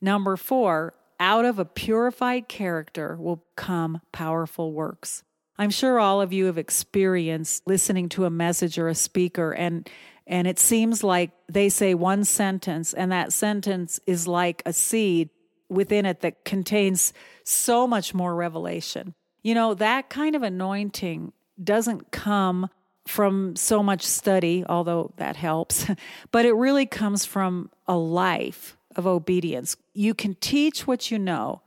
Number 0.00 0.36
four, 0.36 0.94
out 1.18 1.44
of 1.44 1.58
a 1.58 1.64
purified 1.64 2.48
character 2.48 3.16
will 3.18 3.44
come 3.56 4.00
powerful 4.12 4.72
works. 4.72 5.22
I'm 5.56 5.70
sure 5.70 6.00
all 6.00 6.20
of 6.20 6.32
you 6.32 6.46
have 6.46 6.58
experienced 6.58 7.62
listening 7.66 8.08
to 8.10 8.24
a 8.24 8.30
message 8.30 8.78
or 8.78 8.88
a 8.88 8.94
speaker 8.94 9.52
and 9.52 9.88
and 10.26 10.46
it 10.46 10.58
seems 10.58 11.04
like 11.04 11.32
they 11.50 11.68
say 11.68 11.92
one 11.92 12.24
sentence 12.24 12.94
and 12.94 13.12
that 13.12 13.32
sentence 13.32 14.00
is 14.06 14.26
like 14.26 14.62
a 14.64 14.72
seed 14.72 15.28
within 15.68 16.06
it 16.06 16.20
that 16.20 16.46
contains 16.46 17.12
so 17.44 17.86
much 17.86 18.14
more 18.14 18.34
revelation. 18.34 19.14
You 19.42 19.54
know, 19.54 19.74
that 19.74 20.08
kind 20.08 20.34
of 20.34 20.42
anointing 20.42 21.34
doesn't 21.62 22.10
come 22.10 22.70
from 23.06 23.54
so 23.56 23.82
much 23.82 24.02
study, 24.02 24.64
although 24.68 25.12
that 25.16 25.36
helps, 25.36 25.86
but 26.30 26.44
it 26.44 26.54
really 26.54 26.86
comes 26.86 27.24
from 27.24 27.70
a 27.86 27.96
life 27.96 28.76
of 28.96 29.06
obedience. 29.06 29.76
You 29.92 30.14
can 30.14 30.34
teach 30.36 30.86
what 30.86 31.10
you 31.10 31.18
know, 31.18 31.62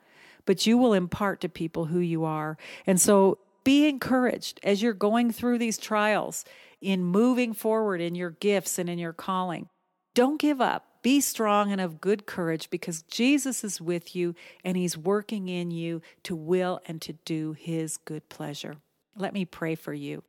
but 0.45 0.65
you 0.65 0.77
will 0.77 0.93
impart 0.93 1.41
to 1.41 1.49
people 1.49 1.85
who 1.85 1.99
you 1.99 2.23
are. 2.25 2.57
And 2.85 2.99
so 2.99 3.39
be 3.63 3.87
encouraged 3.87 4.59
as 4.63 4.81
you're 4.81 4.93
going 4.93 5.31
through 5.31 5.57
these 5.57 5.77
trials 5.77 6.45
in 6.81 7.03
moving 7.03 7.53
forward 7.53 8.01
in 8.01 8.15
your 8.15 8.31
gifts 8.31 8.79
and 8.79 8.89
in 8.89 8.97
your 8.97 9.13
calling. 9.13 9.67
Don't 10.15 10.39
give 10.39 10.61
up. 10.61 10.85
Be 11.03 11.21
strong 11.21 11.71
and 11.71 11.79
of 11.79 12.01
good 12.01 12.25
courage 12.25 12.69
because 12.69 13.03
Jesus 13.03 13.63
is 13.63 13.79
with 13.79 14.15
you 14.15 14.35
and 14.63 14.75
he's 14.75 14.97
working 14.97 15.47
in 15.47 15.71
you 15.71 16.01
to 16.23 16.35
will 16.35 16.81
and 16.85 17.01
to 17.01 17.13
do 17.13 17.53
his 17.53 17.97
good 17.97 18.27
pleasure. 18.29 18.77
Let 19.15 19.33
me 19.33 19.45
pray 19.45 19.75
for 19.75 19.93
you. 19.93 20.23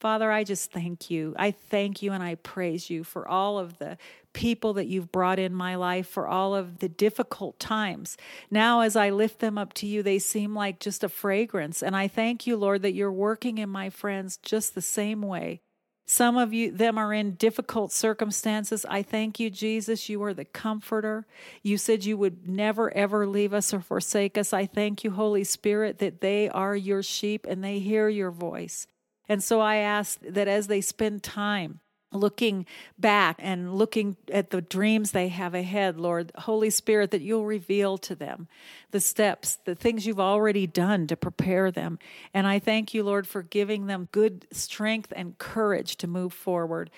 Father, 0.00 0.32
I 0.32 0.44
just 0.44 0.72
thank 0.72 1.10
you. 1.10 1.34
I 1.38 1.50
thank 1.50 2.00
you 2.00 2.12
and 2.12 2.22
I 2.22 2.36
praise 2.36 2.88
you 2.88 3.04
for 3.04 3.28
all 3.28 3.58
of 3.58 3.78
the 3.78 3.98
people 4.32 4.72
that 4.74 4.86
you've 4.86 5.12
brought 5.12 5.38
in 5.38 5.54
my 5.54 5.74
life, 5.74 6.08
for 6.08 6.26
all 6.26 6.54
of 6.54 6.78
the 6.78 6.88
difficult 6.88 7.58
times. 7.60 8.16
Now, 8.50 8.80
as 8.80 8.96
I 8.96 9.10
lift 9.10 9.40
them 9.40 9.58
up 9.58 9.74
to 9.74 9.86
you, 9.86 10.02
they 10.02 10.18
seem 10.18 10.54
like 10.54 10.80
just 10.80 11.04
a 11.04 11.08
fragrance. 11.10 11.82
And 11.82 11.94
I 11.94 12.08
thank 12.08 12.46
you, 12.46 12.56
Lord, 12.56 12.80
that 12.80 12.94
you're 12.94 13.12
working 13.12 13.58
in 13.58 13.68
my 13.68 13.90
friends 13.90 14.38
just 14.38 14.74
the 14.74 14.80
same 14.80 15.20
way. 15.20 15.60
Some 16.06 16.38
of 16.38 16.54
you 16.54 16.72
them 16.72 16.96
are 16.96 17.12
in 17.12 17.34
difficult 17.34 17.92
circumstances. 17.92 18.86
I 18.88 19.02
thank 19.02 19.38
you, 19.38 19.50
Jesus. 19.50 20.08
You 20.08 20.22
are 20.24 20.34
the 20.34 20.44
comforter. 20.44 21.26
You 21.62 21.76
said 21.76 22.04
you 22.04 22.16
would 22.16 22.48
never 22.48 22.92
ever 22.96 23.28
leave 23.28 23.52
us 23.52 23.72
or 23.72 23.80
forsake 23.80 24.36
us. 24.38 24.52
I 24.52 24.66
thank 24.66 25.04
you, 25.04 25.12
Holy 25.12 25.44
Spirit, 25.44 25.98
that 25.98 26.20
they 26.20 26.48
are 26.48 26.74
your 26.74 27.02
sheep 27.04 27.46
and 27.48 27.62
they 27.62 27.78
hear 27.78 28.08
your 28.08 28.32
voice. 28.32 28.88
And 29.30 29.44
so 29.44 29.60
I 29.60 29.76
ask 29.76 30.18
that 30.22 30.48
as 30.48 30.66
they 30.66 30.80
spend 30.80 31.22
time 31.22 31.78
looking 32.10 32.66
back 32.98 33.36
and 33.38 33.72
looking 33.72 34.16
at 34.32 34.50
the 34.50 34.60
dreams 34.60 35.12
they 35.12 35.28
have 35.28 35.54
ahead, 35.54 36.00
Lord, 36.00 36.32
Holy 36.34 36.68
Spirit, 36.68 37.12
that 37.12 37.20
you'll 37.20 37.46
reveal 37.46 37.96
to 37.98 38.16
them 38.16 38.48
the 38.90 38.98
steps, 38.98 39.60
the 39.64 39.76
things 39.76 40.04
you've 40.04 40.18
already 40.18 40.66
done 40.66 41.06
to 41.06 41.16
prepare 41.16 41.70
them. 41.70 42.00
And 42.34 42.44
I 42.44 42.58
thank 42.58 42.92
you, 42.92 43.04
Lord, 43.04 43.28
for 43.28 43.44
giving 43.44 43.86
them 43.86 44.08
good 44.10 44.48
strength 44.50 45.12
and 45.14 45.38
courage 45.38 45.94
to 45.98 46.08
move 46.08 46.32
forward 46.32 46.90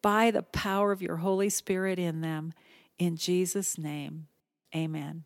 by 0.00 0.30
the 0.30 0.42
power 0.42 0.90
of 0.90 1.02
your 1.02 1.18
Holy 1.18 1.50
Spirit 1.50 1.98
in 1.98 2.22
them. 2.22 2.54
In 2.98 3.16
Jesus' 3.18 3.76
name, 3.76 4.28
amen. 4.74 5.24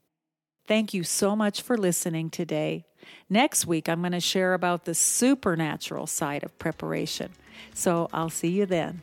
Thank 0.68 0.92
you 0.92 1.02
so 1.02 1.34
much 1.34 1.62
for 1.62 1.78
listening 1.78 2.28
today. 2.28 2.84
Next 3.30 3.66
week, 3.66 3.88
I'm 3.88 4.00
going 4.00 4.12
to 4.12 4.20
share 4.20 4.52
about 4.52 4.84
the 4.84 4.94
supernatural 4.94 6.06
side 6.06 6.44
of 6.44 6.58
preparation. 6.58 7.32
So 7.72 8.10
I'll 8.12 8.28
see 8.28 8.50
you 8.50 8.66
then. 8.66 9.00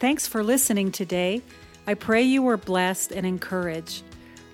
Thanks 0.00 0.28
for 0.28 0.44
listening 0.44 0.92
today. 0.92 1.40
I 1.86 1.94
pray 1.94 2.22
you 2.22 2.42
were 2.42 2.58
blessed 2.58 3.12
and 3.12 3.24
encouraged. 3.24 4.02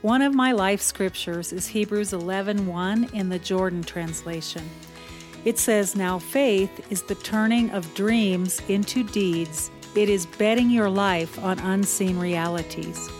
One 0.03 0.23
of 0.23 0.33
my 0.33 0.53
life 0.53 0.81
scriptures 0.81 1.53
is 1.53 1.67
Hebrews 1.67 2.13
11:1 2.13 3.11
in 3.13 3.31
the 3.31 3.41
Jordan 3.41 3.83
translation. 3.83 4.71
It 5.45 5.59
says, 5.59 5.97
"Now 5.97 6.21
faith 6.21 6.87
is 6.89 7.03
the 7.03 7.17
turning 7.17 7.71
of 7.71 7.93
dreams 7.95 8.63
into 8.69 9.03
deeds. 9.03 9.73
It 9.97 10.09
is 10.09 10.27
betting 10.39 10.71
your 10.71 10.89
life 10.89 11.37
on 11.43 11.59
unseen 11.59 12.17
realities." 12.17 13.11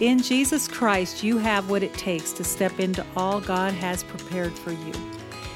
In 0.00 0.18
Jesus 0.18 0.66
Christ, 0.66 1.22
you 1.22 1.36
have 1.36 1.68
what 1.68 1.82
it 1.82 1.92
takes 1.92 2.32
to 2.32 2.42
step 2.42 2.80
into 2.80 3.04
all 3.16 3.38
God 3.38 3.74
has 3.74 4.02
prepared 4.02 4.52
for 4.58 4.72
you. 4.72 4.92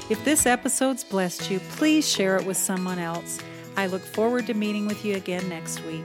If 0.07 0.23
this 0.23 0.45
episode's 0.45 1.03
blessed 1.03 1.49
you, 1.49 1.59
please 1.71 2.07
share 2.07 2.37
it 2.37 2.45
with 2.45 2.55
someone 2.55 2.99
else. 2.99 3.39
I 3.75 3.87
look 3.87 4.03
forward 4.03 4.45
to 4.45 4.53
meeting 4.53 4.85
with 4.85 5.03
you 5.03 5.15
again 5.15 5.49
next 5.49 5.83
week. 5.85 6.03